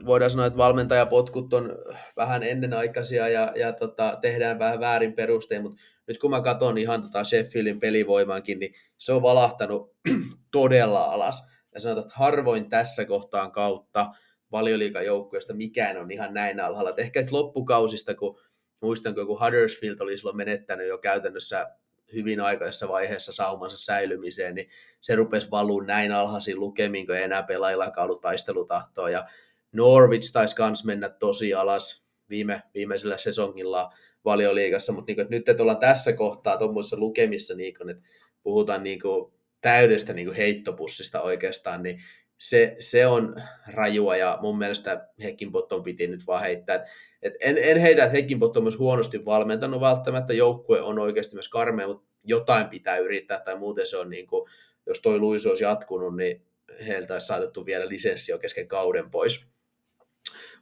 [0.06, 1.78] voidaan sanoa, että valmentajapotkut on
[2.16, 7.02] vähän ennenaikaisia ja, ja tota, tehdään vähän väärin perustein, mutta nyt kun mä katson ihan
[7.02, 9.96] tota Sheffieldin pelivoimaankin, niin se on valahtanut
[10.52, 11.46] todella alas.
[11.74, 14.10] Ja sanotaan, että harvoin tässä kohtaan kautta
[14.52, 16.90] valioliikajoukkueesta mikään on ihan näin alhaalla.
[16.90, 18.40] Et ehkä loppukausista, kun
[18.80, 21.70] muistan, kun Huddersfield oli silloin menettänyt jo käytännössä
[22.14, 24.68] hyvin aikaisessa vaiheessa saumansa säilymiseen, niin
[25.00, 29.10] se rupesi valuu näin alhaisiin lukemiin, kun ei enää pelaajilla ollut taistelutahtoa.
[29.10, 29.26] Ja
[29.72, 33.92] Norwich taisi myös mennä tosi alas viime, viimeisellä sesongilla
[34.24, 38.02] valioliigassa, mutta niin nyt ollaan tässä kohtaa tuommoisessa lukemissa, niin kuin, että
[38.42, 42.02] puhutaan niin kuin, täydestä niin kuin heittopussista oikeastaan, niin
[42.38, 46.86] se, se on rajua ja mun mielestä Heckinbottom piti nyt vaan heittää.
[47.22, 51.48] Et en, en heitä, että Heckinbottom on myös huonosti valmentanut välttämättä, joukkue on oikeasti myös
[51.48, 54.50] karmea, mutta jotain pitää yrittää tai muuten se on niin kuin,
[54.86, 56.46] jos toi luisu olisi jatkunut, niin
[56.86, 59.51] heiltä olisi saatettu vielä lisenssi jo kesken kauden pois.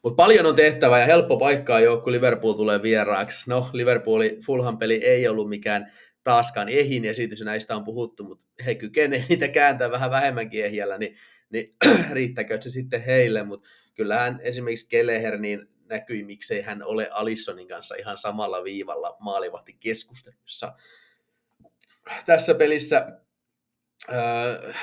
[0.02, 3.50] Mutta paljon on tehtävä ja helppo paikkaa jo, kun Liverpool tulee vieraaksi.
[3.50, 5.92] No, Liverpoolin Fulham peli ei ollut mikään
[6.24, 11.16] taaskaan ehin esitys, näistä on puhuttu, mutta he kykenevät niitä kääntää vähän vähemmänkin ehjällä, niin,
[11.50, 11.76] niin
[12.12, 17.94] riittäkö se sitten heille, mutta kyllähän esimerkiksi Keleher niin näkyi, miksei hän ole Alissonin kanssa
[17.94, 20.72] ihan samalla viivalla maalivahti keskustelussa.
[22.26, 23.06] Tässä pelissä
[24.12, 24.76] äh,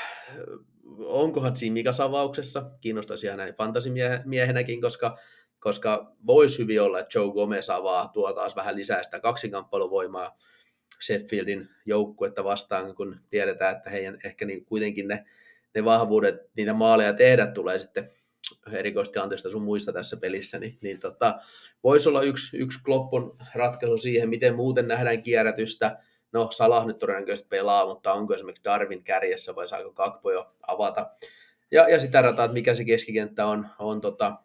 [0.98, 5.18] onkohan siinä Mika Savauksessa, kiinnostaisi ihan näin fantasimiehenäkin, koska,
[5.60, 10.38] koska voisi hyvin olla, että Joe Gomez avaa tuo taas vähän lisää sitä kaksinkamppailuvoimaa
[11.02, 15.26] Sheffieldin joukkuetta vastaan, kun tiedetään, että heidän ehkä niin kuitenkin ne,
[15.76, 18.12] ne vahvuudet, niitä maaleja tehdä tulee sitten
[18.72, 21.40] erikoistilanteesta sun muista tässä pelissä, niin, niin tota,
[21.84, 25.98] voisi olla yksi, yksi Kloppon ratkaisu siihen, miten muuten nähdään kierrätystä,
[26.32, 31.10] No, Salah nyt todennäköisesti pelaa, mutta onko esimerkiksi Darwin kärjessä vai saako Kakpo jo avata?
[31.72, 34.38] Ja, ja sitä rataa, että mikä se keskikenttä on, on tota,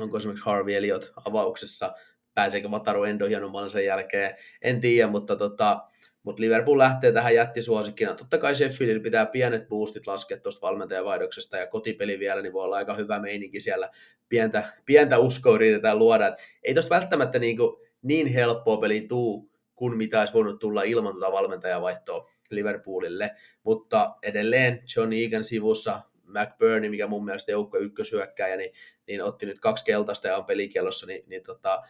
[0.00, 1.94] onko esimerkiksi Harvey Elliot avauksessa,
[2.34, 5.82] pääseekö Vataru Endo hienomman sen jälkeen, en tiedä, mutta, tota,
[6.22, 8.14] mutta Liverpool lähtee tähän jättisuosikkina.
[8.14, 12.76] Totta kai Sheffieldin pitää pienet boostit laskea tuosta valmentajavaihdoksesta ja kotipeli vielä, niin voi olla
[12.76, 13.90] aika hyvä meininki siellä.
[14.28, 16.28] Pientä, pientä uskoa yritetään luoda.
[16.28, 20.82] Et ei tuosta välttämättä niin, kuin niin helppoa peli tuu, kuin mitä olisi voinut tulla
[20.82, 23.30] ilman tuota valmentajavaihtoa Liverpoolille.
[23.62, 28.72] Mutta edelleen John Egan sivussa McBurney, mikä mun mielestä joukko ykkösyökkäjä, niin,
[29.06, 31.82] niin otti nyt kaksi keltaista ja on pelikielossa, niin, niin tota,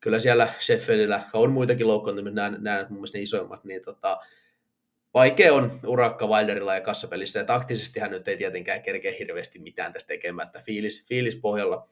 [0.00, 4.20] kyllä siellä Sheffieldillä on muitakin loukkaantumisia, nämä, nämä mun mielestä ne isoimmat, niin tota,
[5.14, 9.92] vaikea on urakka Wilderilla ja kassapelissä, ja taktisesti hän nyt ei tietenkään kerkeä hirveästi mitään
[9.92, 10.62] tästä tekemättä.
[10.66, 11.88] Fiilis, fiilis pohjalla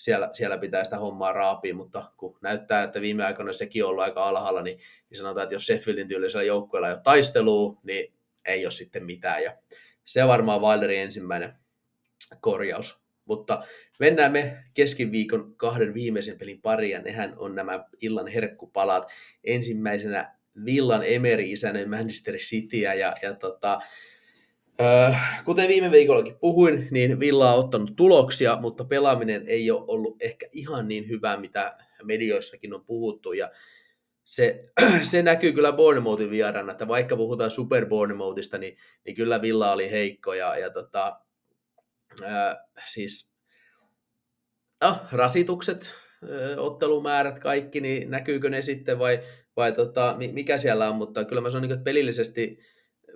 [0.00, 4.04] siellä, siellä pitää sitä hommaa raapia, mutta kun näyttää, että viime aikoina sekin on ollut
[4.04, 4.78] aika alhaalla, niin,
[5.10, 8.12] niin sanotaan, että jos Sheffieldin tyylisellä joukkueella ei ole taistelua, niin
[8.46, 9.42] ei ole sitten mitään.
[9.42, 9.56] Ja
[10.04, 11.54] se varmaan Wilderin ensimmäinen
[12.40, 13.00] korjaus.
[13.24, 13.64] Mutta
[13.98, 19.12] mennään me keskiviikon kahden viimeisen pelin pariin, ja nehän on nämä illan herkkupalat.
[19.44, 23.80] Ensimmäisenä Villan Emery isänen Manchester Cityä, ja, ja tota,
[25.44, 30.46] kuten viime viikollakin puhuin, niin Villa on ottanut tuloksia, mutta pelaaminen ei ole ollut ehkä
[30.52, 33.50] ihan niin hyvää, mitä medioissakin on puhuttu, ja
[34.24, 34.64] se,
[35.10, 39.90] se näkyy kyllä Bournemouthin vieraana, että vaikka puhutaan Super Bournemouthista, niin, niin kyllä Villa oli
[39.90, 41.20] heikko ja, ja tota,
[42.22, 43.30] ää, siis
[44.80, 49.20] ah, rasitukset, ää, ottelumäärät, kaikki, niin näkyykö ne sitten vai,
[49.56, 52.58] vai tota, mikä siellä on, mutta kyllä mä sanon, että pelillisesti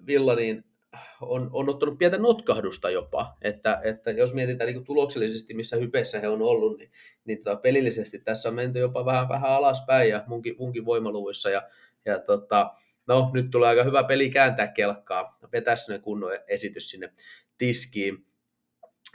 [0.07, 0.65] Villa niin
[1.21, 6.29] on, on ottanut pientä notkahdusta jopa, että, että jos mietitään niin tuloksellisesti, missä hypessä he
[6.29, 6.91] on ollut, niin,
[7.25, 11.63] niin tota, pelillisesti tässä on menty jopa vähän, vähän alaspäin ja munkin, munkin voimaluvuissa ja,
[12.05, 12.71] ja tota,
[13.07, 17.13] no nyt tulee aika hyvä peli kääntää kelkkaa, vetää sinne kunnon esitys sinne
[17.59, 18.27] tiskiin,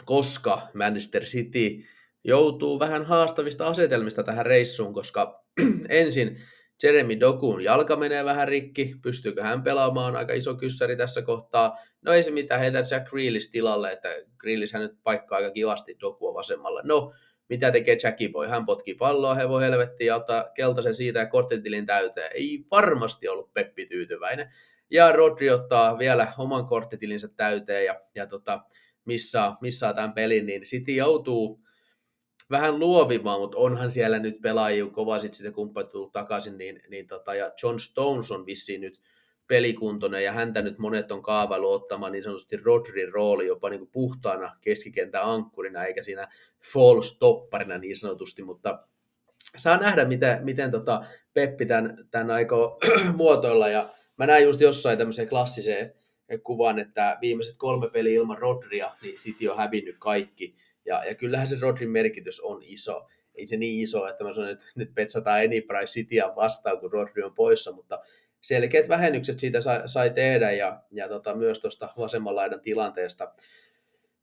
[0.05, 1.83] koska Manchester City
[2.23, 5.45] joutuu vähän haastavista asetelmista tähän reissuun, koska
[5.89, 6.37] ensin
[6.83, 11.77] Jeremy Dokun jalka menee vähän rikki, pystyykö hän pelaamaan, aika iso kyssäri tässä kohtaa.
[12.01, 15.97] No ei se mitään, heitä Jack Grealish tilalle, että Grealish hän nyt paikkaa aika kivasti
[16.01, 16.81] Dokua vasemmalle.
[16.83, 17.13] No,
[17.49, 18.47] mitä tekee Jackie Boy?
[18.47, 22.31] Hän potki palloa, he voi helvettiin ja ottaa keltaisen siitä ja korttitilin täyteen.
[22.33, 24.53] Ei varmasti ollut Peppi tyytyväinen.
[24.91, 28.59] Ja Rodri ottaa vielä oman korttitilinsä täyteen ja, ja tota,
[29.05, 31.61] missaa, missaa tämän pelin, niin City joutuu
[32.51, 37.35] vähän luovimaan, mutta onhan siellä nyt pelaajia sitten sitten kumppanit tullut takaisin, niin, niin tota,
[37.35, 38.99] ja John Stones on vissiin nyt
[39.47, 43.89] pelikuntoinen ja häntä nyt monet on kaavailu ottamaan niin sanotusti Rodrin rooli jopa niin kuin
[43.91, 46.27] puhtaana keskikentän ankkurina eikä siinä
[46.73, 48.79] false topparina niin sanotusti, mutta
[49.57, 52.79] saa nähdä, miten, miten tota Peppi tämän, tämän aikoo
[53.17, 55.93] muotoilla ja mä näin just jossain tämmöiseen klassiseen
[56.43, 60.55] kuvan, että viimeiset kolme peliä ilman Rodria, niin City on hävinnyt kaikki,
[60.89, 63.07] ja, ja kyllähän se Rodrin merkitys on iso.
[63.35, 67.23] Ei se niin iso, että mä sanon, että nyt petsataan Anyprice Cityä vastaan, kun Rodri
[67.23, 67.99] on poissa, mutta
[68.41, 73.33] selkeät vähennykset siitä sai, sai tehdä ja, ja tota, myös tuosta vasemman laidan tilanteesta.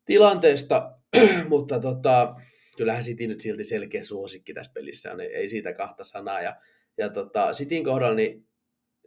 [0.04, 0.92] tilanteesta
[1.48, 2.34] mutta tota,
[2.76, 6.40] kyllähän City nyt silti selkeä suosikki tässä pelissä on, ei siitä kahta sanaa.
[6.40, 6.56] Ja,
[6.98, 8.46] ja tota, Cityn kohdalla niin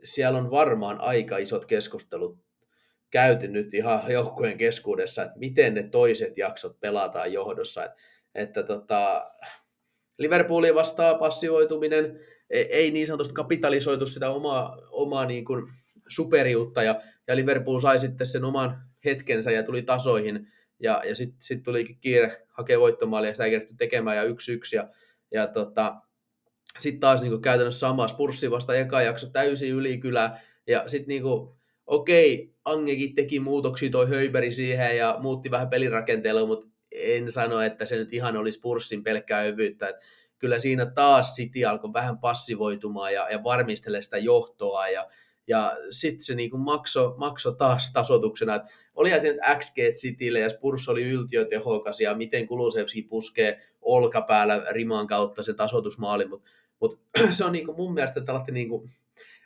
[0.04, 2.49] siellä on varmaan aika isot keskustelut
[3.12, 7.86] käyty nyt ihan joukkueen keskuudessa, että miten ne toiset jaksot pelataan johdossa.
[7.86, 7.98] Että,
[8.36, 9.32] että tota,
[10.17, 12.19] Liverpoolin vastaa passivoituminen,
[12.50, 15.67] e, ei niin sanotusti kapitalisoitu sitä omaa, omaa niin kuin
[16.08, 20.48] superiutta, ja, ja Liverpool sai sitten sen oman hetkensä ja tuli tasoihin,
[20.80, 24.52] ja, ja sitten sit tulikin kiire hakea voittomaalia, ja sitä ei kerätty tekemään, ja yksi
[24.52, 24.89] yksi, ja,
[25.32, 25.95] ja tota,
[26.80, 31.24] sitten taas niin kuin käytännössä sama, Spurssi vasta eka jakso täysin ylikylä, ja sitten niin
[31.89, 37.86] okei, Angekin teki muutoksia toi Höyberi siihen ja muutti vähän pelirakenteella, mutta en sano, että
[37.86, 39.88] se nyt ihan olisi Purssin pelkkää hyvyyttä.
[39.88, 40.06] Että
[40.39, 45.08] kyllä siinä taas City alkoi vähän passivoitumaan ja, ja varmistelemaan sitä johtoa ja,
[45.47, 50.89] ja sitten se niin maksoi makso taas tasotuksena, että olihan se XG Citylle ja Spurs
[50.89, 56.49] oli yltiötehokas ja miten Kulusevski puskee olkapäällä riman kautta se tasotusmaali, mutta
[56.80, 57.02] mut,
[57.38, 58.91] se on niin mun mielestä tällainen niin kuin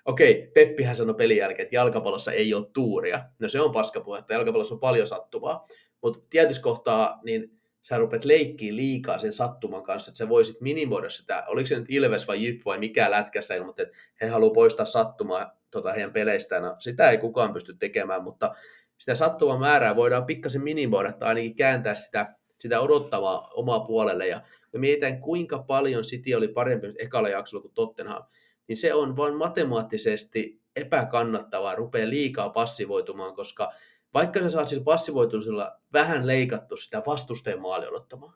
[0.05, 3.21] okei, Peppihän sanoi pelin jälkeen, että jalkapallossa ei ole tuuria.
[3.39, 5.67] No se on paskapuhetta, jalkapallossa on paljon sattumaa.
[6.01, 11.09] Mutta tietyssä kohtaa niin sä rupeat leikkiin liikaa sen sattuman kanssa, että sä voisit minimoida
[11.09, 14.85] sitä, oliko se nyt Ilves vai Jyp vai mikä lätkässä ilmoitti, että he haluaa poistaa
[14.85, 16.63] sattumaa tota, heidän peleistään.
[16.63, 18.55] No, sitä ei kukaan pysty tekemään, mutta
[18.97, 24.27] sitä sattuman määrää voidaan pikkasen minimoida tai ainakin kääntää sitä, sitä odottavaa omaa puolelle.
[24.27, 24.41] Ja
[24.73, 28.23] me mietitään, kuinka paljon City oli parempi ekalla jaksolla kuin Tottenham
[28.67, 33.71] niin se on vain matemaattisesti epäkannattavaa, rupeaa liikaa passivoitumaan, koska
[34.13, 38.33] vaikka sä saat sillä passivoitumisella vähän leikattu sitä vastustajan maali odottamaan,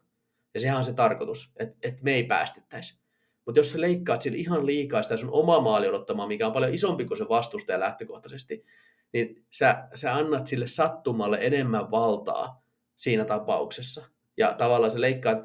[0.53, 2.99] ja sehän on se tarkoitus, että, että me ei päästettäisi.
[3.45, 6.73] Mutta jos sä leikkaat sillä ihan liikaa sitä sun oma maali odottamaan, mikä on paljon
[6.73, 8.65] isompi kuin se vastustaja lähtökohtaisesti,
[9.13, 12.63] niin sä, sä annat sille sattumalle enemmän valtaa
[12.95, 14.05] siinä tapauksessa.
[14.37, 15.37] Ja tavallaan sä leikkaat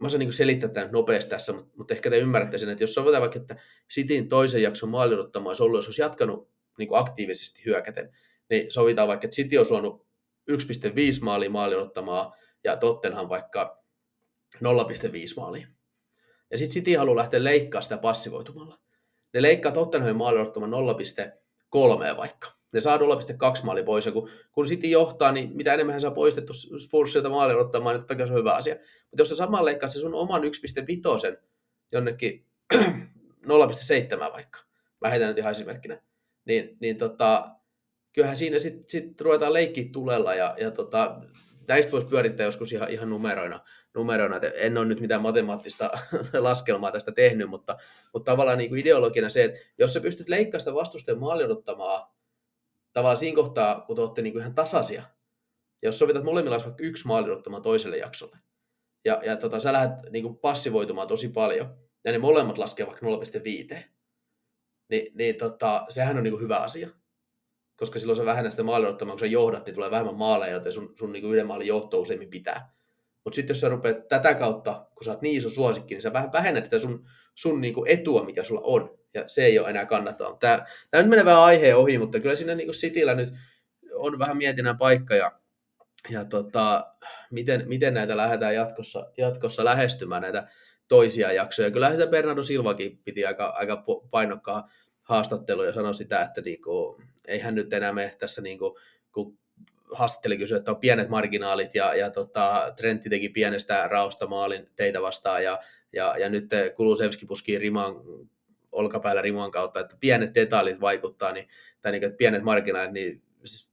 [0.00, 2.94] mä saan niin selittää tämän nopeasti tässä, mutta, mutta ehkä te ymmärrätte sen, että jos
[2.94, 3.56] sovitaan vaikka, että
[3.92, 8.16] Cityn toisen jakson maali olisi ollut, jos olisi jatkanut niin kuin aktiivisesti hyökäten,
[8.50, 10.06] niin sovitaan vaikka, että City on suonut
[10.50, 10.56] 1,5
[11.22, 13.82] maalia maali ottamaa ja Tottenham vaikka
[14.54, 14.60] 0,5
[15.36, 15.66] maalia.
[16.50, 18.78] Ja sitten City haluaa lähteä leikkaa sitä passivoitumalla.
[19.34, 22.61] Ne leikkaa Tottenhamin maali ottamaan 0,3 vaikka.
[22.72, 23.02] Ne saa 0,2
[23.64, 27.96] maali pois, ja kun, kun City johtaa, niin mitä enemmän saa poistettu Spursilta maali odottamaan,
[27.96, 28.74] niin totta se on hyvä asia.
[28.74, 31.38] Mutta jos sä saman leikkaa se sun oman 1,5
[31.92, 34.58] jonnekin 0,7 vaikka,
[35.00, 36.00] mä heitän nyt ihan esimerkkinä,
[36.44, 37.50] niin, niin tota,
[38.12, 41.20] kyllähän siinä sitten sit ruvetaan leikkiä tulella ja, ja tota,
[41.68, 43.60] näistä voisi pyörittää joskus ihan, ihan numeroina.
[43.94, 44.40] numeroina.
[44.54, 45.90] En ole nyt mitään matemaattista
[46.38, 47.76] laskelmaa tästä tehnyt, mutta,
[48.12, 52.14] mutta tavallaan niin kuin ideologina se, että jos sä pystyt leikkaamaan sitä vastustajan maali odottamaa
[52.92, 55.02] tavallaan siinä kohtaa, kun te olette niin kuin ihan tasaisia,
[55.82, 57.28] jos sovitat molemmilla vaikka yksi maali
[57.62, 58.38] toiselle jaksolle,
[59.04, 63.06] ja, ja tota, sä lähdet niin kuin passivoitumaan tosi paljon, ja ne molemmat laskee vaikka
[63.06, 63.78] 0,5,
[64.88, 66.88] niin, niin tota, sehän on niin kuin hyvä asia
[67.82, 70.92] koska silloin sä vähennät sitä maali kun sä johdat, niin tulee vähemmän maaleja, joten sun,
[70.98, 72.74] sun niin yhden maalin johto useimmin pitää.
[73.24, 76.12] Mutta sitten jos sä rupeat tätä kautta, kun sä oot niin iso suosikki, niin sä
[76.12, 78.98] vähennät sitä sun, sun niin etua, mikä sulla on.
[79.14, 80.36] Ja se ei ole enää kannattavaa.
[80.36, 83.34] Tämä, tämä nyt menee vähän aiheen ohi, mutta kyllä siinä niin Cityllä nyt
[83.94, 85.32] on vähän mietinnän paikka ja,
[86.10, 86.94] ja tota,
[87.30, 90.48] miten, miten näitä lähdetään jatkossa, jatkossa lähestymään näitä
[90.88, 91.70] toisia jaksoja.
[91.70, 94.64] Kyllähän sitä Bernardo Silvakin piti aika, aika painokkaan
[95.02, 98.78] haastattelu ja sanoi sitä, että niinku, eihän nyt enää me tässä, niinku,
[99.12, 99.38] kun
[99.92, 105.02] haastatteli kysyi, että on pienet marginaalit ja, ja tota, Trentti teki pienestä raosta maalin teitä
[105.02, 105.58] vastaan ja,
[105.92, 107.94] ja, ja nyt Kulusevski puskii riman,
[108.72, 111.48] olkapäällä riman kautta, että pienet detailit vaikuttaa, niin,
[111.80, 113.72] tai niin, että pienet marginaalit, niin siis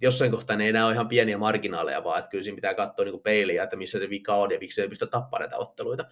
[0.00, 3.04] jossain kohtaa ne ei enää ole ihan pieniä marginaaleja, vaan että kyllä siinä pitää katsoa
[3.04, 6.04] niin peiliä, että missä se vika on ja miksi ei pysty tappamaan näitä otteluita.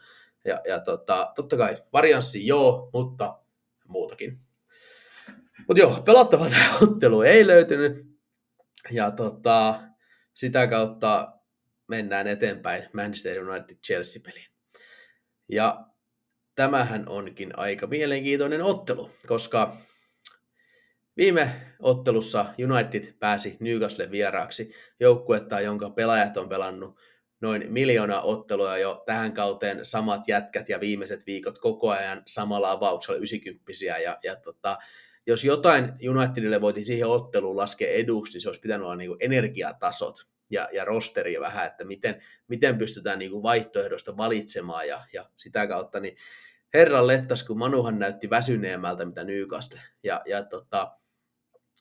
[0.44, 3.38] Ja, ja tota, totta kai varianssi joo, mutta
[3.88, 4.40] muutakin.
[5.68, 8.06] Mutta joo, pelattava tämä ottelu ei löytynyt.
[8.90, 9.80] Ja tota,
[10.34, 11.32] sitä kautta
[11.88, 14.50] mennään eteenpäin Manchester United-Chelsea-peliin.
[15.48, 15.86] Ja
[16.54, 19.76] tämähän onkin aika mielenkiintoinen ottelu, koska
[21.16, 26.98] viime ottelussa United pääsi Newcastle vieraaksi joukkuetta, jonka pelaajat on pelannut
[27.40, 29.84] noin miljoona ottelua jo tähän kauteen.
[29.84, 34.78] Samat jätkät ja viimeiset viikot koko ajan samalla avauksella 90 ja, ja tota,
[35.26, 40.26] jos jotain Unitedille voitiin siihen otteluun laskea eduksi, niin se olisi pitänyt olla niin energiatasot
[40.54, 46.00] ja, ja rosteri vähän, että miten, miten pystytään niin vaihtoehdosta valitsemaan ja, ja sitä kautta,
[46.00, 46.16] niin
[46.74, 49.80] herran lettas, kun Manuhan näytti väsyneemmältä mitä Newcastle.
[50.02, 50.98] Ja, ja tota,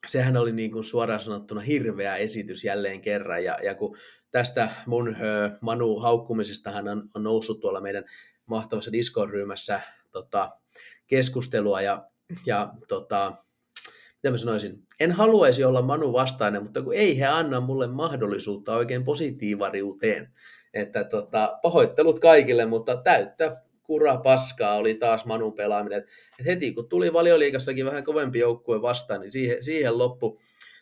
[0.07, 3.43] sehän oli niin kuin suoraan sanottuna hirveä esitys jälleen kerran.
[3.43, 3.97] Ja, ja kun
[4.31, 8.05] tästä mun ö, Manu haukkumisestahan on, on noussut tuolla meidän
[8.45, 9.81] mahtavassa Discord-ryhmässä
[10.11, 10.51] tota,
[11.07, 12.09] keskustelua ja,
[12.45, 13.35] ja tota,
[14.23, 18.75] mitä mä sanoisin, en haluaisi olla Manu vastainen, mutta kun ei he anna mulle mahdollisuutta
[18.75, 20.33] oikein positiivariuteen.
[20.73, 26.05] Että tota, pahoittelut kaikille, mutta täyttä kura paskaa oli taas Manun pelaaminen.
[26.39, 30.39] Et heti kun tuli valioliikassakin vähän kovempi joukkue vastaan, niin siihen, siihen loppu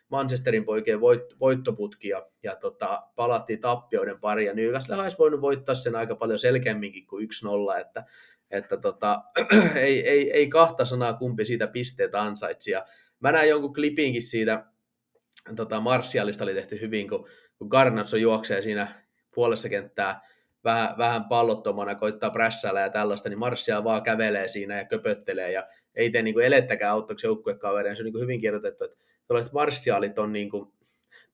[0.09, 4.45] Manchesterin poikien voit, voittoputki ja, ja tota, palattiin tappioiden pari.
[4.45, 7.29] Ja Newcastle olisi voinut voittaa sen aika paljon selkeämminkin kuin
[7.77, 8.05] 1-0, että,
[8.51, 9.21] että tota,
[9.75, 12.71] ei, ei, ei, kahta sanaa kumpi siitä pisteet ansaitsi.
[12.71, 12.85] Ja
[13.21, 14.65] mä näin jonkun klipinkin siitä,
[15.55, 19.05] tota, Martialista oli tehty hyvin, kun, kun Garnatso juoksee siinä
[19.35, 20.21] puolessa kenttää
[20.63, 25.67] vähän, vähän pallottomana, koittaa prässäillä ja tällaista, niin Martial vaan kävelee siinä ja köpöttelee ja
[25.95, 27.95] ei tee niin kuin elettäkään auttaksi joukkuekavereen.
[27.95, 30.73] Se on niin kuin hyvin kirjoitettu, että tällaiset Martialit on niin kuin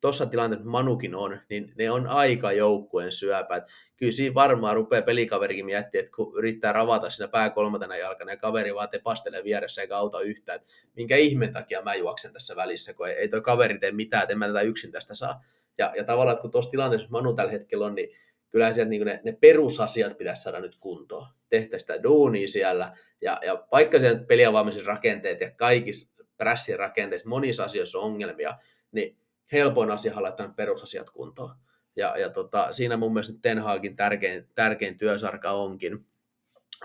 [0.02, 3.64] tuossa tilanteessa Manukin on, niin ne on aika joukkueen syöpät.
[3.98, 8.38] Kyllä siinä varmaan rupeaa pelikaverikin miettiä, että kun yrittää ravata siinä pää kolmantena jalkana ja
[8.38, 12.94] kaveri vaan tepastelee vieressä eikä auta yhtään, että minkä ihmen takia mä juoksen tässä välissä,
[12.94, 15.44] kun ei, ei toi kaveri tee mitään, että en mä tätä yksin tästä saa.
[15.78, 18.10] Ja, ja tavallaan, että kun tuossa tilanteessa Manu tällä hetkellä on, niin
[18.50, 21.28] kyllä siellä niin ne, ne perusasiat pitäisi saada nyt kuntoon.
[21.50, 27.64] Tehtäisiin sitä duunia siellä, ja, ja vaikka siellä peliavaamisen rakenteet ja kaikissa prässin rakenteissa, monissa
[27.64, 28.58] asioissa on ongelmia,
[28.92, 29.18] niin
[29.52, 31.56] helpoin asia laittaa perusasiat kuntoon.
[31.96, 36.06] Ja, ja tota, siinä mun mielestä Ten Hagin tärkein, tärkein työsarka onkin,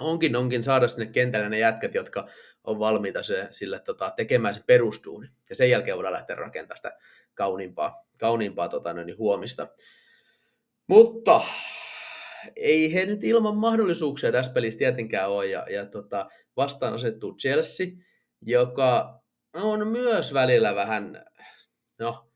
[0.00, 2.28] onkin, onkin saada sinne kentälle ne jätkät, jotka
[2.64, 5.28] on valmiita se, sille tota, tekemään sen perustuuni.
[5.48, 6.96] Ja sen jälkeen voidaan lähteä rakentamaan sitä
[7.34, 9.68] kauniimpaa, kauniimpaa tota, niin huomista.
[10.86, 11.40] Mutta
[12.56, 15.46] ei he nyt ilman mahdollisuuksia tässä pelissä tietenkään ole.
[15.46, 17.86] Ja, ja tota, vastaan asettuu Chelsea,
[18.40, 19.22] joka
[19.54, 21.24] on myös välillä vähän,
[21.98, 22.31] no,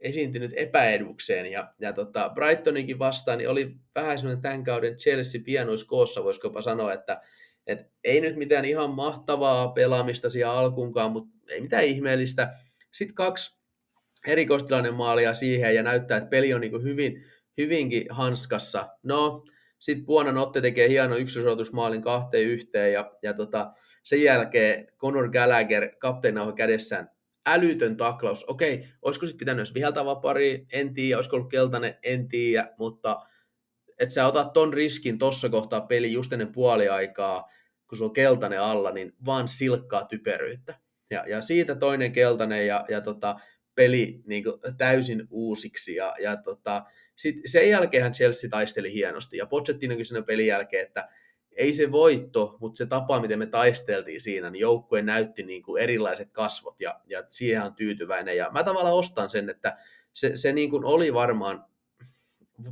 [0.00, 1.46] esiintynyt epäedukseen.
[1.46, 6.62] Ja, ja tota, Brightonikin vastaan niin oli vähän semmoinen tämän kauden Chelsea pienoiskoossa, voisiko jopa
[6.62, 7.20] sanoa, että
[7.66, 12.54] et ei nyt mitään ihan mahtavaa pelaamista siellä alkuunkaan, mutta ei mitään ihmeellistä.
[12.92, 13.58] Sitten kaksi
[14.26, 17.24] erikoistilainen maalia siihen ja näyttää, että peli on niin hyvin,
[17.58, 18.88] hyvinkin hanskassa.
[19.02, 19.44] No,
[19.78, 23.72] sitten Puonan Otte tekee hieno yksiosoitusmaalin kahteen yhteen ja, ja tota,
[24.02, 27.10] sen jälkeen Conor Gallagher kapteenauha kädessään
[27.52, 28.44] älytön taklaus.
[28.44, 33.20] Okei, olisiko sitten pitänyt jos viheltävä pari, en tiedä, olisiko ollut keltainen, en tiedä, mutta
[33.98, 37.50] että sä otat ton riskin tuossa kohtaa peli just ennen puoliaikaa,
[37.88, 40.78] kun sulla on keltainen alla, niin vaan silkkaa typeryyttä.
[41.10, 43.36] Ja, ja siitä toinen keltainen ja, ja tota,
[43.74, 45.94] peli niin kuin, täysin uusiksi.
[45.94, 46.84] Ja, ja tota,
[47.16, 49.36] sit sen jälkeen Chelsea taisteli hienosti.
[49.36, 51.08] Ja Pochettino kysyi pelin jälkeen, että
[51.58, 55.82] ei se voitto, mutta se tapa, miten me taisteltiin siinä, niin joukkue näytti niin kuin
[55.82, 58.36] erilaiset kasvot ja, ja siihen on tyytyväinen.
[58.36, 59.76] Ja mä tavallaan ostan sen, että
[60.12, 61.64] se, se niin kuin oli varmaan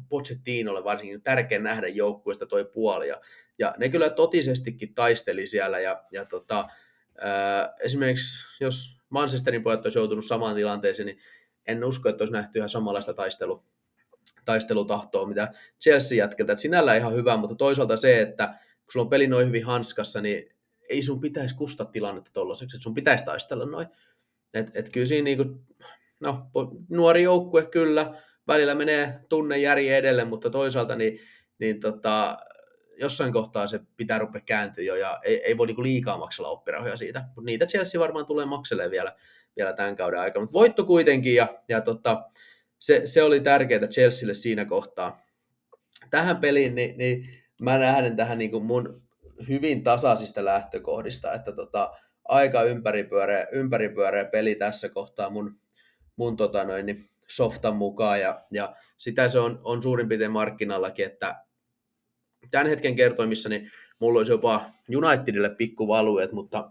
[0.08, 3.08] Pochettinolle varsinkin tärkeä nähdä joukkueesta toi puoli.
[3.08, 3.20] Ja,
[3.58, 5.80] ja ne kyllä totisestikin taisteli siellä.
[5.80, 6.68] Ja, ja tota,
[7.18, 11.18] ää, esimerkiksi jos Manchesterin pojat olisi joutunut samaan tilanteeseen, niin
[11.66, 13.64] en usko, että olisi nähty ihan samanlaista taistelu,
[14.44, 16.56] taistelutahtoa, mitä Chelsea jätkeltä.
[16.56, 18.54] Sinällä ihan hyvä, mutta toisaalta se, että
[18.86, 20.56] kun sulla on peli noin hyvin hanskassa, niin
[20.88, 23.86] ei sun pitäisi kustaa tilannetta tollaiseksi, että sun pitäisi taistella noin.
[24.54, 25.44] Et, et kyllä siinä niinku,
[26.24, 26.50] no,
[26.88, 31.20] nuori joukkue kyllä, välillä menee tunne Järi edelle, mutta toisaalta niin,
[31.58, 32.38] niin tota,
[32.98, 36.96] jossain kohtaa se pitää rupea kääntyä jo, ja ei, ei voi niinku liikaa maksella oppirahoja
[36.96, 39.12] siitä, mutta niitä Chelsea varmaan tulee makselee vielä,
[39.56, 42.30] vielä tämän kauden aikana, mutta voitto kuitenkin, ja, ja tota,
[42.78, 45.26] se, se, oli tärkeää Chelsealle siinä kohtaa.
[46.10, 47.24] Tähän peliin, niin, niin
[47.62, 49.02] mä nähden tähän niin kuin mun
[49.48, 51.92] hyvin tasaisista lähtökohdista, että tota,
[52.24, 55.60] aika ympäripyöreä, ympäripyöreä peli tässä kohtaa mun,
[56.16, 61.06] mun tota noin, niin softan mukaan, ja, ja sitä se on, on suurin piirtein markkinallakin,
[61.06, 61.44] että
[62.50, 66.70] tämän hetken kertoimissa niin mulla olisi jopa Unitedille pikkuvaluet, mutta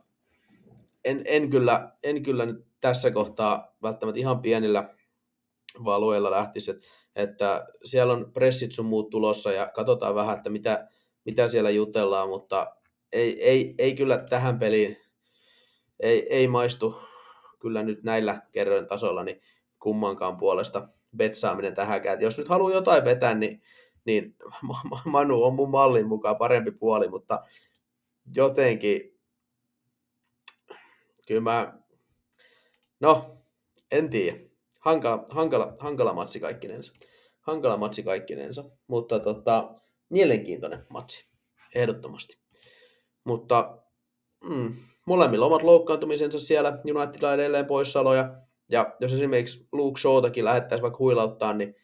[1.05, 4.95] en, en, kyllä, en kyllä nyt tässä kohtaa välttämättä ihan pienillä
[5.83, 10.88] valueilla lähtisi, että, että siellä on pressit sun muut tulossa ja katsotaan vähän, että mitä,
[11.26, 12.76] mitä siellä jutellaan, mutta
[13.13, 14.97] ei, ei, ei kyllä tähän peliin,
[15.99, 16.95] ei, ei maistu
[17.59, 19.41] kyllä nyt näillä kerroin tasolla niin
[19.80, 20.88] kummankaan puolesta
[21.18, 22.16] betsaaminen tähänkään.
[22.16, 23.61] Et jos nyt haluaa jotain vetää, niin,
[24.05, 24.36] niin
[25.05, 27.43] Manu on mun mallin mukaan parempi puoli, mutta
[28.36, 29.20] jotenkin
[31.28, 31.74] kyllä mä,
[32.99, 33.38] no,
[33.91, 34.39] en tiedä
[34.86, 36.93] hankala, hankala, hankala matsi kaikkinensa.
[37.41, 39.73] Hankala matsi kaikkinensa, mutta tota,
[40.09, 41.27] mielenkiintoinen matsi,
[41.75, 42.38] ehdottomasti.
[43.23, 43.77] Mutta
[44.43, 44.75] mm,
[45.05, 48.36] molemmilla omat loukkaantumisensa siellä, Unitedilla edelleen poissaoloja,
[48.69, 51.75] ja jos esimerkiksi Luke Shawtakin lähettäisiin vaikka huilauttaa, niin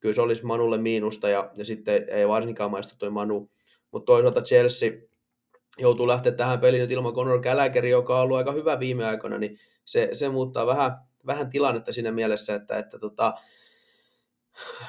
[0.00, 3.50] kyllä se olisi Manulle miinusta, ja, ja sitten ei varsinkaan maistu toi Manu.
[3.92, 4.90] Mutta toisaalta Chelsea
[5.78, 9.38] joutuu lähteä tähän peliin nyt ilman Conor Gallagher, joka on ollut aika hyvä viime aikoina,
[9.38, 10.92] niin se, se muuttaa vähän,
[11.26, 13.34] vähän tilannetta siinä mielessä, että, että tota,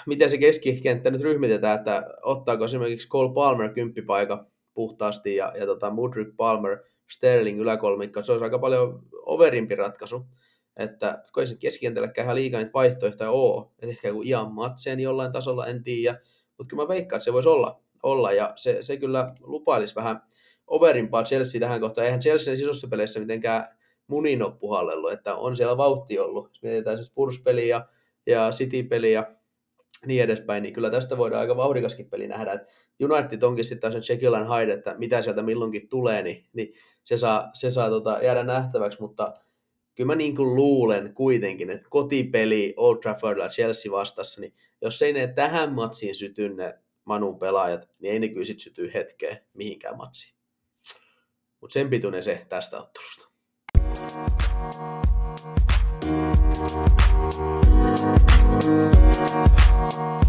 [0.06, 5.92] miten se keskikenttä nyt ryhmitetään, että ottaako esimerkiksi Cole Palmer kymppipaika puhtaasti ja, ja tota
[5.92, 6.80] Mudryk Palmer
[7.12, 10.26] Sterling yläkolmikko, se olisi aika paljon overimpi ratkaisu.
[10.78, 15.32] Että kun sen keskikentälläkään ihan liikaa niitä vaihtoehtoja ole, että ehkä joku Ian Matsen jollain
[15.32, 16.20] tasolla, en tiedä,
[16.58, 20.22] mutta kyllä mä veikkaan, että se voisi olla, olla ja se, se kyllä lupailisi vähän
[20.68, 22.06] overimpaa Chelsea tähän kohtaan.
[22.06, 23.78] Eihän Chelsea isossa peleissä mitenkään
[24.08, 26.48] munin puhallellut, että on siellä vauhti ollut.
[26.50, 27.88] Jos mietitään se Spurs-peli ja,
[28.26, 29.36] ja City-peli ja
[30.06, 32.60] niin edespäin, niin kyllä tästä voidaan aika vauhdikaskin peli nähdä.
[33.04, 36.74] United onkin sitten taas Jekyll Hyde, että mitä sieltä milloinkin tulee, niin, niin
[37.04, 39.34] se saa, se saa tota, jäädä nähtäväksi, mutta
[39.96, 45.14] kyllä mä niin kuin luulen kuitenkin, että kotipeli Old Traffordilla Chelsea vastassa, niin jos ei
[45.14, 49.98] ne tähän matsiin syty ne Manun pelaajat, niin ei ne kyllä sitten syty hetkeen mihinkään
[49.98, 50.36] matsiin.
[51.62, 53.33] Mutta sen pituinen se tästä ottelusta.
[54.04, 54.28] Thank
[59.94, 60.23] you.